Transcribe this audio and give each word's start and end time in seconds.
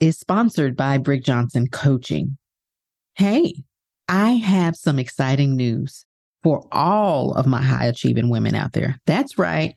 Is 0.00 0.18
sponsored 0.18 0.76
by 0.76 0.98
Brig 0.98 1.22
Johnson 1.22 1.68
Coaching. 1.68 2.38
Hey, 3.14 3.62
I 4.08 4.30
have 4.32 4.74
some 4.74 4.98
exciting 4.98 5.54
news 5.54 6.06
for 6.42 6.66
all 6.72 7.34
of 7.34 7.46
my 7.46 7.62
high 7.62 7.84
achieving 7.84 8.30
women 8.30 8.54
out 8.54 8.72
there. 8.72 8.98
That's 9.06 9.38
right. 9.38 9.76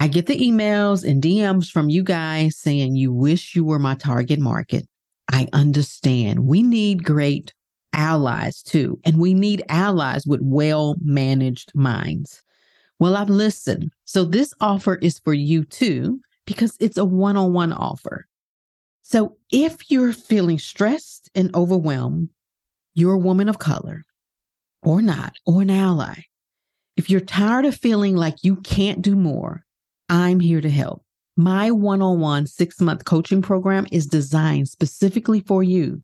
I 0.00 0.08
get 0.08 0.26
the 0.26 0.38
emails 0.38 1.08
and 1.08 1.22
DMs 1.22 1.70
from 1.70 1.88
you 1.88 2.02
guys 2.02 2.58
saying 2.58 2.96
you 2.96 3.12
wish 3.12 3.54
you 3.54 3.64
were 3.64 3.78
my 3.78 3.94
target 3.94 4.40
market. 4.40 4.88
I 5.32 5.46
understand. 5.52 6.40
We 6.40 6.62
need 6.62 7.04
great 7.04 7.54
allies 7.92 8.60
too, 8.60 8.98
and 9.04 9.18
we 9.18 9.34
need 9.34 9.62
allies 9.68 10.26
with 10.26 10.40
well 10.42 10.96
managed 11.00 11.72
minds. 11.76 12.42
Well, 12.98 13.16
I've 13.16 13.30
listened. 13.30 13.92
So 14.04 14.24
this 14.24 14.52
offer 14.60 14.96
is 14.96 15.20
for 15.20 15.32
you 15.32 15.64
too, 15.64 16.20
because 16.44 16.76
it's 16.80 16.98
a 16.98 17.04
one 17.04 17.36
on 17.36 17.52
one 17.52 17.72
offer. 17.72 18.26
So 19.06 19.36
if 19.52 19.90
you're 19.90 20.14
feeling 20.14 20.58
stressed 20.58 21.30
and 21.34 21.54
overwhelmed, 21.54 22.30
you're 22.94 23.12
a 23.12 23.18
woman 23.18 23.50
of 23.50 23.58
color 23.58 24.04
or 24.82 25.02
not, 25.02 25.34
or 25.46 25.62
an 25.62 25.70
ally. 25.70 26.22
If 26.96 27.10
you're 27.10 27.20
tired 27.20 27.66
of 27.66 27.76
feeling 27.76 28.16
like 28.16 28.42
you 28.42 28.56
can't 28.56 29.02
do 29.02 29.14
more, 29.14 29.64
I'm 30.08 30.40
here 30.40 30.60
to 30.60 30.70
help. 30.70 31.04
My 31.36 31.70
one 31.70 32.00
on 32.00 32.20
one 32.20 32.46
six 32.46 32.80
month 32.80 33.04
coaching 33.04 33.42
program 33.42 33.86
is 33.92 34.06
designed 34.06 34.68
specifically 34.68 35.40
for 35.40 35.62
you. 35.62 36.02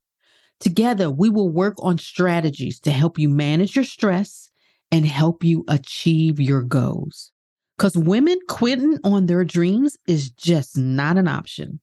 Together, 0.60 1.10
we 1.10 1.30
will 1.30 1.48
work 1.48 1.76
on 1.78 1.96
strategies 1.96 2.78
to 2.80 2.90
help 2.90 3.18
you 3.18 3.30
manage 3.30 3.74
your 3.74 3.84
stress 3.84 4.50
and 4.92 5.06
help 5.06 5.42
you 5.42 5.64
achieve 5.68 6.38
your 6.38 6.62
goals. 6.62 7.32
Because 7.78 7.96
women 7.96 8.38
quitting 8.46 8.98
on 9.04 9.24
their 9.24 9.44
dreams 9.44 9.96
is 10.06 10.30
just 10.30 10.76
not 10.76 11.16
an 11.16 11.28
option. 11.28 11.80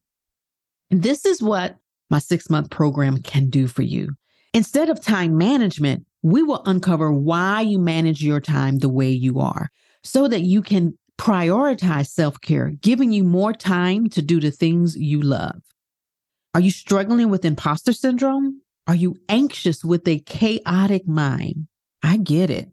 This 0.90 1.26
is 1.26 1.42
what 1.42 1.78
my 2.10 2.20
six 2.20 2.50
month 2.50 2.70
program 2.70 3.22
can 3.22 3.50
do 3.50 3.68
for 3.68 3.82
you. 3.82 4.16
Instead 4.54 4.90
of 4.90 5.02
time 5.02 5.38
management, 5.38 6.06
we 6.24 6.42
will 6.42 6.64
uncover 6.66 7.12
why 7.12 7.62
you 7.62 7.78
manage 7.78 8.24
your 8.24 8.40
time 8.40 8.80
the 8.80 8.90
way 8.90 9.10
you 9.10 9.40
are 9.40 9.70
so 10.04 10.28
that 10.28 10.42
you 10.42 10.62
can 10.62 10.98
prioritize 11.18 12.08
self 12.08 12.40
care, 12.42 12.70
giving 12.82 13.12
you 13.12 13.24
more 13.24 13.54
time 13.54 14.10
to 14.10 14.22
do 14.22 14.40
the 14.40 14.52
things 14.52 14.96
you 14.96 15.22
love. 15.22 15.62
Are 16.54 16.62
you 16.62 16.72
struggling 16.72 17.30
with 17.30 17.46
imposter 17.46 17.94
syndrome? 17.94 18.62
Are 18.88 18.96
you 18.96 19.18
anxious 19.28 19.84
with 19.84 20.08
a 20.08 20.20
chaotic 20.20 21.08
mind? 21.08 21.68
I 22.02 22.18
get 22.18 22.50
it. 22.50 22.70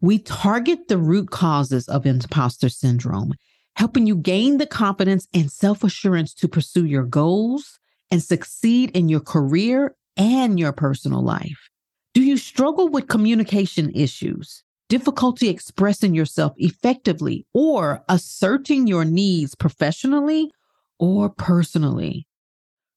We 0.00 0.20
target 0.20 0.86
the 0.86 0.98
root 0.98 1.30
causes 1.30 1.88
of 1.88 2.06
imposter 2.06 2.68
syndrome 2.68 3.34
helping 3.78 4.08
you 4.08 4.16
gain 4.16 4.58
the 4.58 4.66
confidence 4.66 5.28
and 5.32 5.52
self 5.52 5.84
assurance 5.84 6.34
to 6.34 6.48
pursue 6.48 6.84
your 6.84 7.04
goals 7.04 7.78
and 8.10 8.20
succeed 8.20 8.90
in 8.90 9.08
your 9.08 9.20
career 9.20 9.94
and 10.16 10.58
your 10.58 10.72
personal 10.72 11.22
life. 11.22 11.70
Do 12.12 12.24
you 12.24 12.36
struggle 12.38 12.88
with 12.88 13.06
communication 13.06 13.92
issues, 13.94 14.64
difficulty 14.88 15.48
expressing 15.48 16.12
yourself 16.12 16.54
effectively, 16.56 17.46
or 17.54 18.02
asserting 18.08 18.88
your 18.88 19.04
needs 19.04 19.54
professionally 19.54 20.50
or 20.98 21.30
personally? 21.30 22.26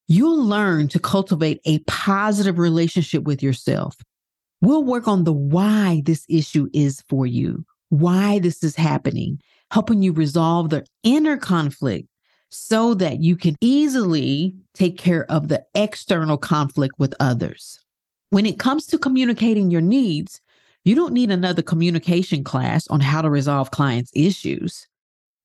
You'll 0.08 0.44
learn 0.44 0.88
to 0.88 1.00
cultivate 1.00 1.62
a 1.64 1.78
positive 1.86 2.58
relationship 2.58 3.24
with 3.24 3.44
yourself. 3.44 3.96
We'll 4.62 4.84
work 4.84 5.08
on 5.08 5.26
the 5.26 5.34
why 5.34 6.02
this 6.06 6.26
issue 6.28 6.70
is 6.74 7.04
for 7.08 7.28
you, 7.28 7.66
why 7.90 8.40
this 8.40 8.64
is 8.64 8.76
happening, 8.76 9.40
helping 9.72 10.02
you 10.02 10.12
resolve 10.14 10.70
the 10.70 10.86
inner 11.04 11.38
conflict 11.38 12.08
so 12.50 12.94
that 12.94 13.22
you 13.22 13.38
can 13.38 13.56
easily 13.62 14.54
take 14.74 14.98
care 14.98 15.26
of 15.32 15.48
the 15.48 15.64
external 15.74 16.38
conflict 16.38 16.94
with 17.00 17.14
others. 17.20 17.80
When 18.30 18.46
it 18.46 18.60
comes 18.60 18.86
to 18.88 18.98
communicating 18.98 19.72
your 19.72 19.82
needs, 19.82 20.42
you 20.84 20.96
don't 20.96 21.14
need 21.14 21.32
another 21.32 21.62
communication 21.62 22.44
class 22.44 22.88
on 22.88 23.00
how 23.00 23.22
to 23.22 23.30
resolve 23.30 23.72
clients' 23.72 24.12
issues. 24.14 24.88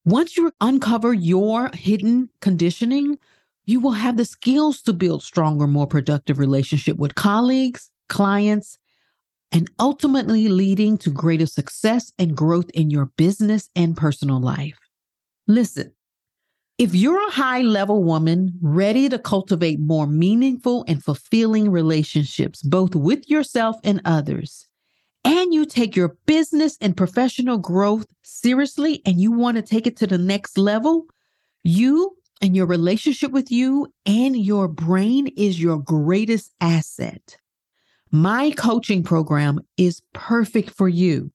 Once 0.04 0.36
you 0.36 0.50
uncover 0.60 1.12
your 1.12 1.70
hidden 1.74 2.28
conditioning, 2.40 3.18
you 3.66 3.80
will 3.80 3.92
have 3.92 4.16
the 4.16 4.24
skills 4.24 4.82
to 4.82 4.92
build 4.92 5.22
stronger, 5.22 5.66
more 5.66 5.86
productive 5.86 6.38
relationship 6.38 6.96
with 6.96 7.14
colleagues, 7.14 7.90
clients, 8.08 8.78
and 9.56 9.70
ultimately 9.78 10.48
leading 10.48 10.98
to 10.98 11.08
greater 11.08 11.46
success 11.46 12.12
and 12.18 12.36
growth 12.36 12.68
in 12.74 12.90
your 12.90 13.06
business 13.16 13.70
and 13.74 13.96
personal 13.96 14.38
life. 14.38 14.78
Listen, 15.48 15.92
if 16.76 16.94
you're 16.94 17.26
a 17.26 17.30
high 17.30 17.62
level 17.62 18.04
woman 18.04 18.52
ready 18.60 19.08
to 19.08 19.18
cultivate 19.18 19.80
more 19.80 20.06
meaningful 20.06 20.84
and 20.86 21.02
fulfilling 21.02 21.70
relationships, 21.70 22.60
both 22.60 22.94
with 22.94 23.30
yourself 23.30 23.76
and 23.82 24.02
others, 24.04 24.66
and 25.24 25.54
you 25.54 25.64
take 25.64 25.96
your 25.96 26.18
business 26.26 26.76
and 26.82 26.94
professional 26.94 27.56
growth 27.56 28.04
seriously 28.24 29.00
and 29.06 29.22
you 29.22 29.32
want 29.32 29.56
to 29.56 29.62
take 29.62 29.86
it 29.86 29.96
to 29.96 30.06
the 30.06 30.18
next 30.18 30.58
level, 30.58 31.06
you 31.64 32.14
and 32.42 32.54
your 32.54 32.66
relationship 32.66 33.30
with 33.32 33.50
you 33.50 33.86
and 34.04 34.36
your 34.36 34.68
brain 34.68 35.28
is 35.28 35.58
your 35.58 35.78
greatest 35.78 36.52
asset. 36.60 37.38
My 38.16 38.50
coaching 38.52 39.02
program 39.02 39.60
is 39.76 40.00
perfect 40.14 40.70
for 40.70 40.88
you. 40.88 41.32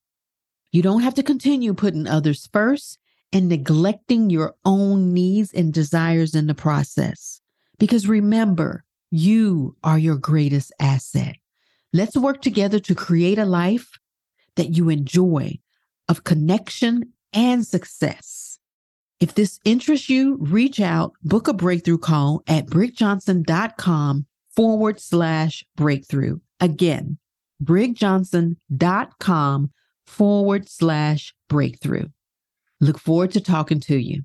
You 0.71 0.81
don't 0.81 1.03
have 1.03 1.13
to 1.13 1.21
continue 1.21 1.75
putting 1.75 2.07
others 2.07 2.49
first 2.51 2.97
and 3.31 3.47
neglecting 3.47 4.31
your 4.31 4.55
own 4.65 5.13
needs 5.13 5.53
and 5.53 5.71
desires 5.71 6.33
in 6.33 6.47
the 6.47 6.55
process. 6.55 7.39
Because 7.77 8.07
remember, 8.07 8.83
you 9.11 9.75
are 9.83 9.99
your 9.99 10.15
greatest 10.15 10.73
asset. 10.79 11.35
Let's 11.93 12.17
work 12.17 12.41
together 12.41 12.79
to 12.79 12.95
create 12.95 13.37
a 13.37 13.45
life 13.45 13.99
that 14.55 14.75
you 14.75 14.89
enjoy 14.89 15.59
of 16.09 16.23
connection 16.23 17.13
and 17.31 17.63
success. 17.63 18.57
If 19.19 19.35
this 19.35 19.59
interests 19.63 20.09
you, 20.09 20.37
reach 20.41 20.79
out, 20.79 21.13
book 21.21 21.47
a 21.47 21.53
breakthrough 21.53 21.99
call 21.99 22.41
at 22.47 22.65
brigjohnson.com 22.65 24.25
forward 24.55 24.99
slash 24.99 25.63
breakthrough. 25.75 26.39
Again, 26.61 27.17
brigjohnson.com 27.63 29.71
forward 30.05 30.69
slash 30.69 31.33
breakthrough. 31.49 32.05
Look 32.79 32.99
forward 32.99 33.31
to 33.31 33.41
talking 33.41 33.79
to 33.81 33.97
you. 33.97 34.21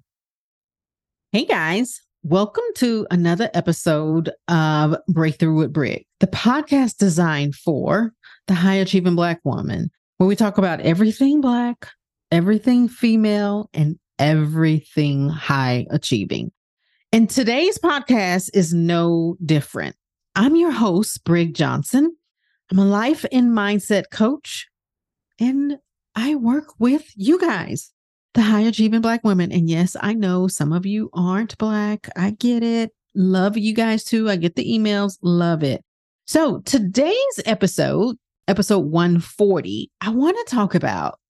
Hey 1.32 1.46
guys, 1.46 2.02
welcome 2.22 2.64
to 2.74 3.06
another 3.10 3.48
episode 3.54 4.30
of 4.48 4.96
Breakthrough 5.08 5.54
with 5.54 5.72
Brig, 5.72 6.04
the 6.20 6.26
podcast 6.26 6.98
designed 6.98 7.54
for 7.54 8.12
the 8.48 8.54
high 8.54 8.74
achieving 8.74 9.16
Black 9.16 9.40
woman, 9.42 9.90
where 10.18 10.26
we 10.26 10.36
talk 10.36 10.58
about 10.58 10.80
everything 10.80 11.40
Black, 11.40 11.88
everything 12.30 12.86
female, 12.86 13.70
and 13.72 13.98
everything 14.18 15.30
high 15.30 15.86
achieving. 15.88 16.52
And 17.12 17.30
today's 17.30 17.78
podcast 17.78 18.50
is 18.52 18.74
no 18.74 19.38
different. 19.42 19.96
I'm 20.34 20.54
your 20.54 20.72
host, 20.72 21.24
Brig 21.24 21.54
Johnson. 21.54 22.14
I'm 22.70 22.78
a 22.78 22.84
life 22.84 23.24
and 23.30 23.50
mindset 23.50 24.04
coach, 24.10 24.66
and 25.38 25.78
I 26.16 26.34
work 26.34 26.74
with 26.78 27.12
you 27.14 27.38
guys, 27.38 27.92
the 28.34 28.42
high 28.42 28.62
achieving 28.62 29.00
Black 29.00 29.22
women. 29.22 29.52
And 29.52 29.70
yes, 29.70 29.96
I 30.00 30.14
know 30.14 30.48
some 30.48 30.72
of 30.72 30.84
you 30.84 31.10
aren't 31.12 31.56
Black. 31.58 32.08
I 32.16 32.30
get 32.30 32.62
it. 32.62 32.90
Love 33.14 33.56
you 33.56 33.72
guys 33.72 34.02
too. 34.02 34.28
I 34.28 34.36
get 34.36 34.56
the 34.56 34.64
emails. 34.64 35.16
Love 35.22 35.62
it. 35.62 35.84
So 36.26 36.58
today's 36.60 37.40
episode, 37.44 38.16
episode 38.48 38.80
140, 38.80 39.90
I 40.00 40.10
want 40.10 40.36
to 40.36 40.54
talk 40.54 40.74
about 40.74 41.20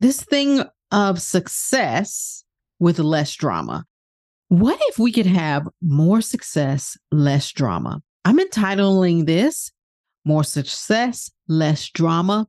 this 0.00 0.22
thing 0.22 0.62
of 0.90 1.22
success 1.22 2.44
with 2.78 2.98
less 2.98 3.34
drama. 3.34 3.86
What 4.48 4.78
if 4.82 4.98
we 4.98 5.12
could 5.12 5.26
have 5.26 5.68
more 5.80 6.20
success, 6.20 6.98
less 7.10 7.50
drama? 7.52 8.02
I'm 8.24 8.38
entitling 8.38 9.24
this 9.24 9.72
more 10.30 10.44
success, 10.44 11.28
less 11.48 11.88
drama. 11.88 12.46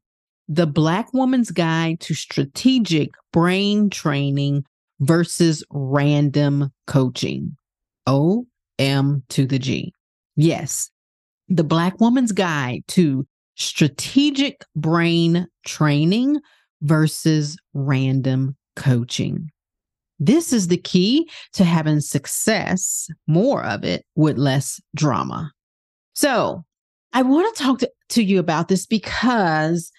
The 0.48 0.68
Black 0.68 1.12
Woman's 1.16 1.50
Guide 1.50 2.00
to 2.01 2.13
Strategic 2.13 3.10
Brain 3.33 3.89
Training 3.89 4.66
versus 5.00 5.63
Random 5.72 6.72
Coaching. 6.86 7.57
O 8.06 8.45
M 8.78 9.24
to 9.30 9.48
the 9.48 9.57
G. 9.57 9.92
Yes, 10.36 10.92
the 11.50 11.63
Black 11.63 12.00
Woman's 12.00 12.31
Guide 12.31 12.83
to 12.89 13.25
Strategic 13.56 14.63
Brain 14.75 15.48
Training 15.66 16.39
versus 16.83 17.57
Random 17.74 18.56
Coaching. 18.75 19.50
This 20.19 20.54
is 20.54 20.68
the 20.68 20.78
key 20.78 21.28
to 21.54 21.63
having 21.63 22.00
success, 22.00 23.07
more 23.25 23.63
of 23.63 23.83
it 23.83 24.06
with 24.16 24.38
less 24.38 24.80
drama. 24.95 25.51
So, 26.13 26.63
I 27.13 27.21
want 27.23 27.55
to 27.55 27.63
talk 27.63 27.81
to, 28.09 28.23
you 28.23 28.39
about 28.39 28.67
this 28.67 28.85
because 28.85 29.91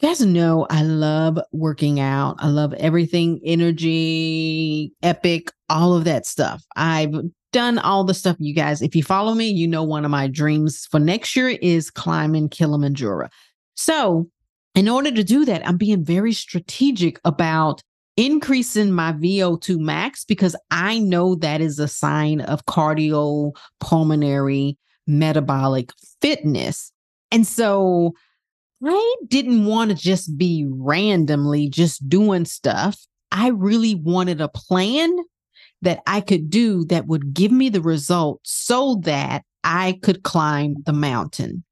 you 0.00 0.08
guys 0.08 0.20
know 0.20 0.66
I 0.70 0.82
love 0.82 1.38
working 1.52 2.00
out. 2.00 2.36
I 2.38 2.48
love 2.48 2.72
everything 2.74 3.40
energy, 3.44 4.92
epic, 5.02 5.52
all 5.68 5.94
of 5.94 6.04
that 6.04 6.26
stuff. 6.26 6.64
I've 6.76 7.14
done 7.52 7.78
all 7.78 8.04
the 8.04 8.14
stuff, 8.14 8.36
you 8.38 8.54
guys. 8.54 8.82
If 8.82 8.94
you 8.94 9.02
follow 9.02 9.34
me, 9.34 9.48
you 9.48 9.66
know 9.66 9.82
one 9.82 10.04
of 10.04 10.10
my 10.10 10.28
dreams 10.28 10.86
for 10.90 11.00
next 11.00 11.34
year 11.34 11.50
is 11.50 11.90
climbing 11.90 12.48
Kilimanjaro. 12.48 13.28
So, 13.74 14.28
in 14.74 14.88
order 14.88 15.10
to 15.10 15.24
do 15.24 15.44
that, 15.44 15.66
I'm 15.66 15.76
being 15.76 16.04
very 16.04 16.32
strategic 16.32 17.20
about 17.24 17.82
increasing 18.16 18.92
my 18.92 19.12
VO2 19.12 19.78
max 19.78 20.24
because 20.24 20.54
I 20.70 20.98
know 20.98 21.34
that 21.36 21.60
is 21.60 21.78
a 21.78 21.88
sign 21.88 22.40
of 22.42 22.64
cardio 22.66 23.52
pulmonary 23.80 24.76
metabolic 25.08 25.90
fitness. 26.20 26.92
And 27.32 27.46
so 27.46 28.12
I 28.84 29.14
didn't 29.26 29.66
want 29.66 29.90
to 29.90 29.96
just 29.96 30.36
be 30.38 30.66
randomly 30.68 31.68
just 31.68 32.08
doing 32.08 32.44
stuff. 32.44 33.06
I 33.32 33.48
really 33.48 33.94
wanted 33.94 34.40
a 34.40 34.48
plan 34.48 35.16
that 35.82 36.00
I 36.06 36.20
could 36.20 36.50
do 36.50 36.84
that 36.86 37.06
would 37.06 37.34
give 37.34 37.52
me 37.52 37.68
the 37.68 37.80
result 37.80 38.40
so 38.44 39.00
that 39.02 39.42
I 39.64 39.98
could 40.02 40.22
climb 40.22 40.76
the 40.84 40.92
mountain. 40.92 41.64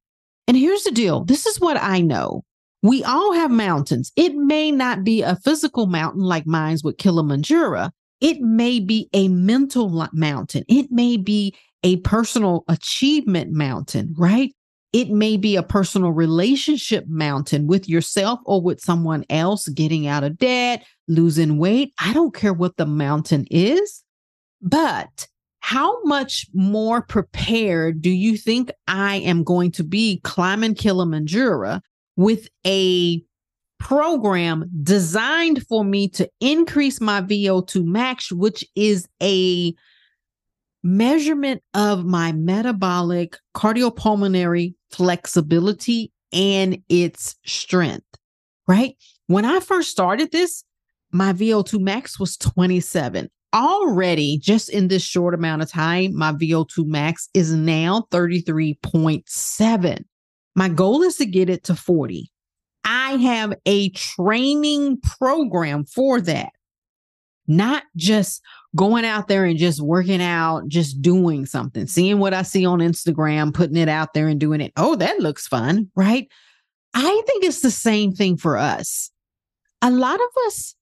And 0.48 0.56
here's 0.56 0.84
the 0.84 0.90
deal 0.90 1.24
this 1.24 1.46
is 1.46 1.60
what 1.60 1.76
I 1.80 2.00
know. 2.00 2.44
We 2.82 3.02
all 3.04 3.32
have 3.32 3.50
mountains. 3.50 4.12
It 4.16 4.34
may 4.34 4.70
not 4.70 5.02
be 5.02 5.22
a 5.22 5.36
physical 5.36 5.86
mountain 5.86 6.22
like 6.22 6.46
mine's 6.46 6.84
with 6.84 6.98
Kilimanjaro. 6.98 7.90
It 8.20 8.40
may 8.40 8.80
be 8.80 9.08
a 9.12 9.28
mental 9.28 10.08
mountain. 10.12 10.64
It 10.68 10.90
may 10.90 11.16
be 11.16 11.54
a 11.86 11.98
personal 11.98 12.64
achievement 12.66 13.52
mountain, 13.52 14.12
right? 14.18 14.52
It 14.92 15.08
may 15.08 15.36
be 15.36 15.54
a 15.54 15.62
personal 15.62 16.10
relationship 16.10 17.04
mountain 17.06 17.68
with 17.68 17.88
yourself 17.88 18.40
or 18.44 18.60
with 18.60 18.80
someone 18.80 19.24
else, 19.30 19.68
getting 19.68 20.08
out 20.08 20.24
of 20.24 20.36
debt, 20.36 20.84
losing 21.06 21.58
weight. 21.58 21.92
I 22.00 22.12
don't 22.12 22.34
care 22.34 22.52
what 22.52 22.76
the 22.76 22.86
mountain 22.86 23.46
is, 23.52 24.02
but 24.60 25.28
how 25.60 26.02
much 26.02 26.48
more 26.52 27.02
prepared 27.02 28.02
do 28.02 28.10
you 28.10 28.36
think 28.36 28.72
I 28.88 29.18
am 29.18 29.44
going 29.44 29.70
to 29.72 29.84
be 29.84 30.20
climbing 30.24 30.74
Kilimanjaro 30.74 31.82
with 32.16 32.48
a 32.66 33.22
program 33.78 34.68
designed 34.82 35.64
for 35.68 35.84
me 35.84 36.08
to 36.08 36.28
increase 36.40 37.00
my 37.00 37.20
VO2 37.20 37.84
max, 37.84 38.32
which 38.32 38.64
is 38.74 39.06
a 39.22 39.72
measurement 40.86 41.62
of 41.74 42.04
my 42.04 42.30
metabolic 42.32 43.36
cardiopulmonary 43.54 44.74
flexibility 44.90 46.12
and 46.32 46.78
its 46.88 47.34
strength, 47.44 48.06
right? 48.68 48.94
When 49.26 49.44
I 49.44 49.58
first 49.60 49.90
started 49.90 50.30
this, 50.30 50.62
my 51.10 51.32
VO2 51.32 51.80
max 51.80 52.20
was 52.20 52.36
27. 52.36 53.28
Already, 53.52 54.38
just 54.38 54.68
in 54.68 54.88
this 54.88 55.02
short 55.02 55.34
amount 55.34 55.62
of 55.62 55.70
time, 55.70 56.14
my 56.14 56.32
VO2 56.32 56.86
max 56.86 57.28
is 57.34 57.52
now 57.52 58.06
33.7. 58.12 60.04
My 60.54 60.68
goal 60.68 61.02
is 61.02 61.16
to 61.16 61.26
get 61.26 61.50
it 61.50 61.64
to 61.64 61.74
40. 61.74 62.30
I 62.84 63.16
have 63.16 63.54
a 63.66 63.90
training 63.90 65.00
program 65.00 65.84
for 65.84 66.20
that, 66.20 66.52
not 67.48 67.84
just 67.96 68.42
going 68.74 69.04
out 69.04 69.28
there 69.28 69.44
and 69.44 69.58
just 69.58 69.80
working 69.80 70.22
out, 70.22 70.68
just 70.68 71.00
doing 71.00 71.46
something, 71.46 71.86
seeing 71.86 72.18
what 72.18 72.34
I 72.34 72.42
see 72.42 72.66
on 72.66 72.80
Instagram, 72.80 73.54
putting 73.54 73.76
it 73.76 73.88
out 73.88 74.14
there 74.14 74.28
and 74.28 74.40
doing 74.40 74.60
it. 74.60 74.72
Oh, 74.76 74.96
that 74.96 75.20
looks 75.20 75.46
fun, 75.46 75.90
right? 75.94 76.28
I 76.94 77.22
think 77.26 77.44
it's 77.44 77.60
the 77.60 77.70
same 77.70 78.12
thing 78.12 78.36
for 78.36 78.56
us. 78.56 79.10
A 79.82 79.90
lot 79.90 80.20
of 80.20 80.28
us, 80.46 80.74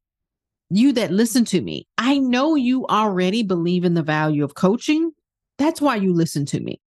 you 0.70 0.92
that 0.92 1.10
listen 1.10 1.44
to 1.46 1.60
me, 1.60 1.86
I 1.98 2.18
know 2.18 2.54
you 2.54 2.86
already 2.86 3.42
believe 3.42 3.84
in 3.84 3.94
the 3.94 4.02
value 4.02 4.44
of 4.44 4.54
coaching. 4.54 5.12
That's 5.58 5.80
why 5.80 5.96
you 5.96 6.12
listen 6.12 6.46
to 6.46 6.60
me. 6.60 6.80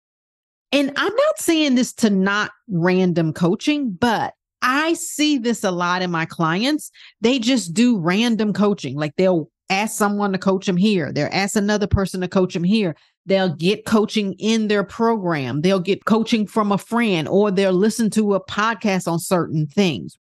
And 0.72 0.92
I'm 0.96 1.14
not 1.14 1.38
saying 1.38 1.74
this 1.74 1.92
to 1.94 2.10
not 2.10 2.50
random 2.68 3.32
coaching, 3.32 3.92
but 3.92 4.34
I 4.62 4.94
see 4.94 5.38
this 5.38 5.62
a 5.62 5.70
lot 5.70 6.02
in 6.02 6.10
my 6.10 6.26
clients. 6.26 6.90
They 7.20 7.38
just 7.38 7.72
do 7.74 7.98
random 7.98 8.52
coaching. 8.52 8.96
Like 8.96 9.14
they'll 9.16 9.50
ask 9.70 9.96
someone 9.96 10.32
to 10.32 10.38
coach 10.38 10.66
them 10.66 10.76
here. 10.76 11.12
They'll 11.12 11.28
ask 11.32 11.56
another 11.56 11.86
person 11.86 12.20
to 12.20 12.28
coach 12.28 12.54
them 12.54 12.64
here. 12.64 12.96
They'll 13.26 13.54
get 13.54 13.86
coaching 13.86 14.34
in 14.34 14.68
their 14.68 14.84
program. 14.84 15.62
They'll 15.62 15.80
get 15.80 16.04
coaching 16.04 16.46
from 16.46 16.70
a 16.70 16.78
friend 16.78 17.26
or 17.28 17.50
they'll 17.50 17.72
listen 17.72 18.10
to 18.10 18.34
a 18.34 18.44
podcast 18.44 19.10
on 19.10 19.18
certain 19.18 19.66
things. 19.66 20.16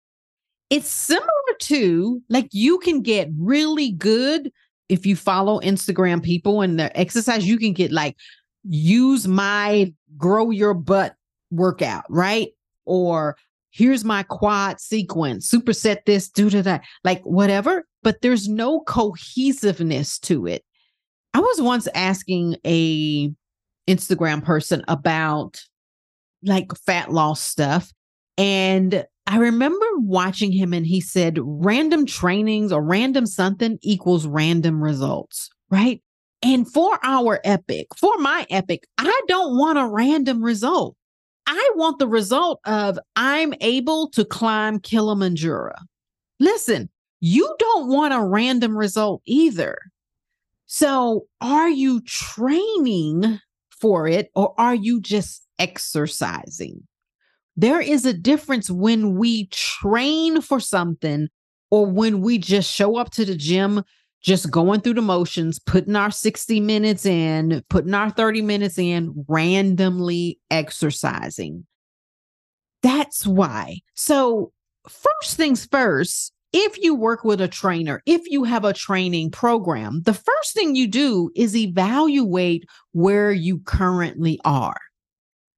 It's 0.69 0.89
similar 0.89 1.27
to 1.61 2.21
like 2.29 2.47
you 2.51 2.79
can 2.79 3.01
get 3.01 3.29
really 3.37 3.91
good 3.91 4.51
if 4.89 5.05
you 5.05 5.15
follow 5.15 5.59
Instagram 5.59 6.23
people 6.23 6.61
and 6.61 6.79
their 6.79 6.91
exercise, 6.95 7.45
you 7.45 7.57
can 7.57 7.73
get 7.73 7.91
like 7.91 8.15
use 8.63 9.27
my 9.27 9.93
grow 10.17 10.49
your 10.51 10.73
butt 10.73 11.15
workout, 11.51 12.05
right? 12.09 12.49
Or 12.85 13.37
here's 13.71 14.05
my 14.05 14.23
quad 14.23 14.79
sequence, 14.79 15.49
superset 15.49 16.05
this, 16.05 16.29
do 16.29 16.49
to 16.49 16.61
that, 16.63 16.83
like 17.03 17.21
whatever 17.23 17.85
but 18.03 18.21
there's 18.21 18.47
no 18.47 18.81
cohesiveness 18.81 20.19
to 20.19 20.45
it. 20.45 20.63
I 21.33 21.39
was 21.39 21.61
once 21.61 21.88
asking 21.95 22.57
a 22.65 23.31
Instagram 23.88 24.44
person 24.44 24.83
about 24.88 25.61
like 26.44 26.71
fat 26.85 27.11
loss 27.11 27.41
stuff 27.41 27.91
and 28.38 29.05
I 29.25 29.38
remember 29.38 29.85
watching 29.97 30.51
him 30.51 30.73
and 30.73 30.85
he 30.85 31.00
said 31.00 31.39
random 31.41 32.05
trainings 32.05 32.72
or 32.72 32.83
random 32.83 33.25
something 33.25 33.79
equals 33.81 34.27
random 34.27 34.83
results, 34.83 35.50
right? 35.69 36.01
And 36.41 36.69
for 36.69 37.00
our 37.03 37.39
epic, 37.45 37.88
for 37.98 38.17
my 38.17 38.45
epic, 38.50 38.86
I 38.98 39.22
don't 39.27 39.57
want 39.57 39.79
a 39.79 39.88
random 39.88 40.43
result. 40.43 40.98
I 41.48 41.72
want 41.75 42.00
the 42.00 42.07
result 42.07 42.60
of 42.65 43.00
I'm 43.15 43.53
able 43.62 44.10
to 44.10 44.25
climb 44.25 44.79
Kilimanjaro. 44.79 45.75
Listen, 46.39 46.89
you 47.25 47.56
don't 47.58 47.88
want 47.88 48.13
a 48.13 48.20
random 48.20 48.77
result 48.77 49.22
either. 49.24 49.77
So, 50.65 51.25
are 51.39 51.70
you 51.70 52.01
training 52.01 53.39
for 53.70 54.10
it 54.10 54.30
or 54.36 54.53
are 54.58 54.75
you 54.75 55.00
just 55.00 55.48
exercising? 55.58 56.86
There 57.56 57.80
is 57.80 58.06
a 58.06 58.12
difference 58.12 58.70
when 58.70 59.15
we 59.15 59.48
train 59.48 60.42
for 60.42 60.60
something 60.60 61.30
or 61.72 61.86
when 61.86 62.20
we 62.20 62.39
just 62.39 62.70
show 62.70 62.98
up 62.98 63.12
to 63.12 63.24
the 63.24 63.38
gym, 63.38 63.84
just 64.22 64.51
going 64.51 64.82
through 64.82 64.96
the 64.96 65.01
motions, 65.01 65.60
putting 65.60 65.96
our 65.96 66.12
60 66.12 66.60
minutes 66.60 67.06
in, 67.06 67.63
putting 67.70 67.94
our 67.94 68.10
30 68.10 68.42
minutes 68.42 68.77
in, 68.77 69.13
randomly 69.30 70.42
exercising. 70.51 71.65
That's 72.82 73.25
why. 73.25 73.80
So, 73.96 74.51
first 74.89 75.38
things 75.38 75.65
first, 75.65 76.34
if 76.53 76.77
you 76.79 76.93
work 76.93 77.24
with 77.24 77.41
a 77.41 77.48
trainer, 77.48 78.01
if 78.05 78.22
you 78.27 78.43
have 78.43 78.63
a 78.63 78.74
training 78.74 79.31
program, 79.31 80.01
the 80.03 80.13
first 80.13 80.53
thing 80.53 80.75
you 80.75 80.88
do 80.88 81.31
is 81.36 81.55
evaluate 81.55 82.65
where 82.91 83.31
you 83.31 83.60
currently 83.60 84.39
are. 84.45 84.77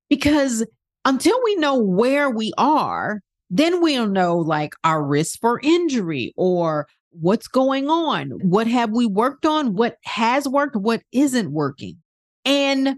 Because 0.10 0.66
until 1.04 1.38
we 1.44 1.56
know 1.58 1.78
where 1.78 2.30
we 2.30 2.54
are, 2.58 3.22
then 3.50 3.82
we'll 3.82 4.08
know 4.08 4.38
like 4.38 4.74
our 4.84 5.04
risk 5.04 5.40
for 5.40 5.60
injury 5.62 6.34
or 6.38 6.88
what's 7.12 7.48
going 7.48 7.90
on. 7.90 8.32
What 8.42 8.68
have 8.68 8.92
we 8.92 9.06
worked 9.06 9.46
on? 9.46 9.76
What 9.76 9.98
has 10.04 10.48
worked? 10.48 10.76
What 10.76 11.02
isn't 11.12 11.52
working? 11.52 11.98
And 12.46 12.98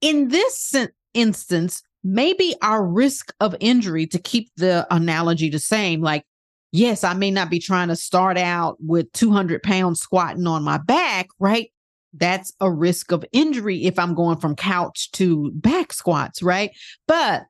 in 0.00 0.28
this 0.28 0.74
instance, 1.14 1.82
maybe 2.04 2.54
our 2.62 2.84
risk 2.86 3.32
of 3.40 3.54
injury, 3.60 4.06
to 4.08 4.18
keep 4.18 4.50
the 4.56 4.86
analogy 4.90 5.50
the 5.50 5.58
same, 5.58 6.00
like 6.00 6.24
yes, 6.72 7.04
I 7.04 7.14
may 7.14 7.30
not 7.30 7.50
be 7.50 7.58
trying 7.58 7.88
to 7.88 7.96
start 7.96 8.36
out 8.36 8.76
with 8.80 9.12
200 9.12 9.62
pounds 9.62 10.00
squatting 10.00 10.46
on 10.46 10.62
my 10.62 10.78
back, 10.78 11.28
right? 11.38 11.70
That's 12.14 12.52
a 12.60 12.70
risk 12.70 13.12
of 13.12 13.24
injury 13.32 13.84
if 13.84 13.98
I'm 13.98 14.14
going 14.14 14.38
from 14.38 14.56
couch 14.56 15.10
to 15.12 15.50
back 15.52 15.92
squats, 15.92 16.42
right? 16.42 16.70
But 17.06 17.44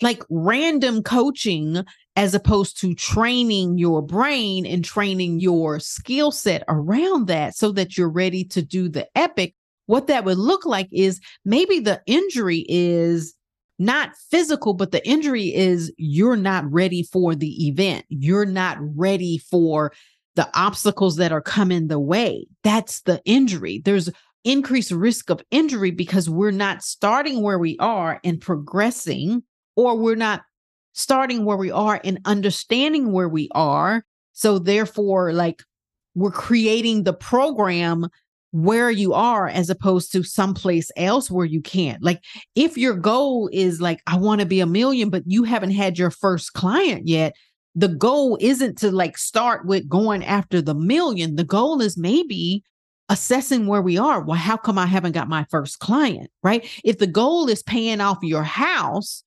like 0.00 0.22
random 0.30 1.02
coaching 1.02 1.84
as 2.14 2.34
opposed 2.34 2.80
to 2.80 2.94
training 2.94 3.78
your 3.78 4.02
brain 4.02 4.64
and 4.64 4.84
training 4.84 5.40
your 5.40 5.80
skill 5.80 6.30
set 6.30 6.62
around 6.68 7.26
that 7.26 7.56
so 7.56 7.72
that 7.72 7.98
you're 7.98 8.08
ready 8.08 8.44
to 8.44 8.62
do 8.62 8.88
the 8.88 9.08
epic 9.16 9.54
what 9.88 10.06
that 10.06 10.24
would 10.24 10.36
look 10.36 10.66
like 10.66 10.88
is 10.92 11.18
maybe 11.46 11.80
the 11.80 12.00
injury 12.06 12.64
is 12.68 13.34
not 13.78 14.10
physical, 14.30 14.74
but 14.74 14.90
the 14.90 15.06
injury 15.06 15.54
is 15.54 15.92
you're 15.96 16.36
not 16.36 16.70
ready 16.70 17.02
for 17.02 17.34
the 17.34 17.68
event. 17.68 18.04
You're 18.08 18.46
not 18.46 18.76
ready 18.80 19.38
for 19.38 19.92
the 20.34 20.48
obstacles 20.54 21.16
that 21.16 21.32
are 21.32 21.40
coming 21.40 21.88
the 21.88 22.00
way. 22.00 22.46
That's 22.62 23.02
the 23.02 23.20
injury. 23.24 23.82
There's 23.84 24.10
increased 24.44 24.90
risk 24.90 25.30
of 25.30 25.42
injury 25.50 25.90
because 25.90 26.30
we're 26.30 26.50
not 26.50 26.82
starting 26.82 27.42
where 27.42 27.58
we 27.58 27.76
are 27.78 28.20
and 28.24 28.40
progressing, 28.40 29.42
or 29.76 29.96
we're 29.96 30.14
not 30.16 30.42
starting 30.92 31.44
where 31.44 31.56
we 31.56 31.70
are 31.70 32.00
and 32.02 32.18
understanding 32.24 33.12
where 33.12 33.28
we 33.28 33.48
are. 33.52 34.04
So, 34.32 34.58
therefore, 34.58 35.32
like 35.32 35.62
we're 36.14 36.30
creating 36.30 37.04
the 37.04 37.12
program 37.12 38.08
where 38.52 38.90
you 38.90 39.12
are 39.12 39.48
as 39.48 39.68
opposed 39.68 40.10
to 40.12 40.22
someplace 40.22 40.90
else 40.96 41.30
where 41.30 41.46
you 41.46 41.60
can't. 41.60 42.02
Like 42.02 42.22
if 42.54 42.78
your 42.78 42.94
goal 42.94 43.50
is 43.52 43.80
like 43.80 44.00
I 44.06 44.16
want 44.16 44.40
to 44.40 44.46
be 44.46 44.60
a 44.60 44.66
million 44.66 45.10
but 45.10 45.22
you 45.26 45.44
haven't 45.44 45.72
had 45.72 45.98
your 45.98 46.10
first 46.10 46.54
client 46.54 47.06
yet, 47.06 47.34
the 47.74 47.88
goal 47.88 48.38
isn't 48.40 48.78
to 48.78 48.90
like 48.90 49.18
start 49.18 49.66
with 49.66 49.88
going 49.88 50.24
after 50.24 50.62
the 50.62 50.74
million. 50.74 51.36
The 51.36 51.44
goal 51.44 51.80
is 51.82 51.98
maybe 51.98 52.64
assessing 53.08 53.66
where 53.66 53.82
we 53.82 53.98
are. 53.98 54.22
Well, 54.22 54.36
how 54.36 54.56
come 54.56 54.78
I 54.78 54.86
haven't 54.86 55.12
got 55.12 55.28
my 55.28 55.46
first 55.50 55.78
client, 55.78 56.30
right? 56.42 56.68
If 56.84 56.98
the 56.98 57.06
goal 57.06 57.48
is 57.48 57.62
paying 57.62 58.00
off 58.00 58.18
your 58.22 58.42
house, 58.42 59.22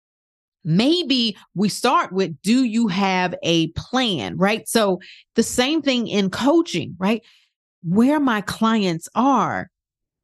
maybe 0.63 1.35
we 1.55 1.69
start 1.69 2.11
with 2.11 2.39
do 2.41 2.63
you 2.63 2.87
have 2.87 3.35
a 3.43 3.67
plan, 3.69 4.37
right? 4.37 4.67
So 4.67 4.99
the 5.35 5.43
same 5.43 5.81
thing 5.81 6.07
in 6.07 6.29
coaching, 6.29 6.95
right? 6.99 7.23
Where 7.83 8.19
my 8.19 8.41
clients 8.41 9.07
are, 9.15 9.69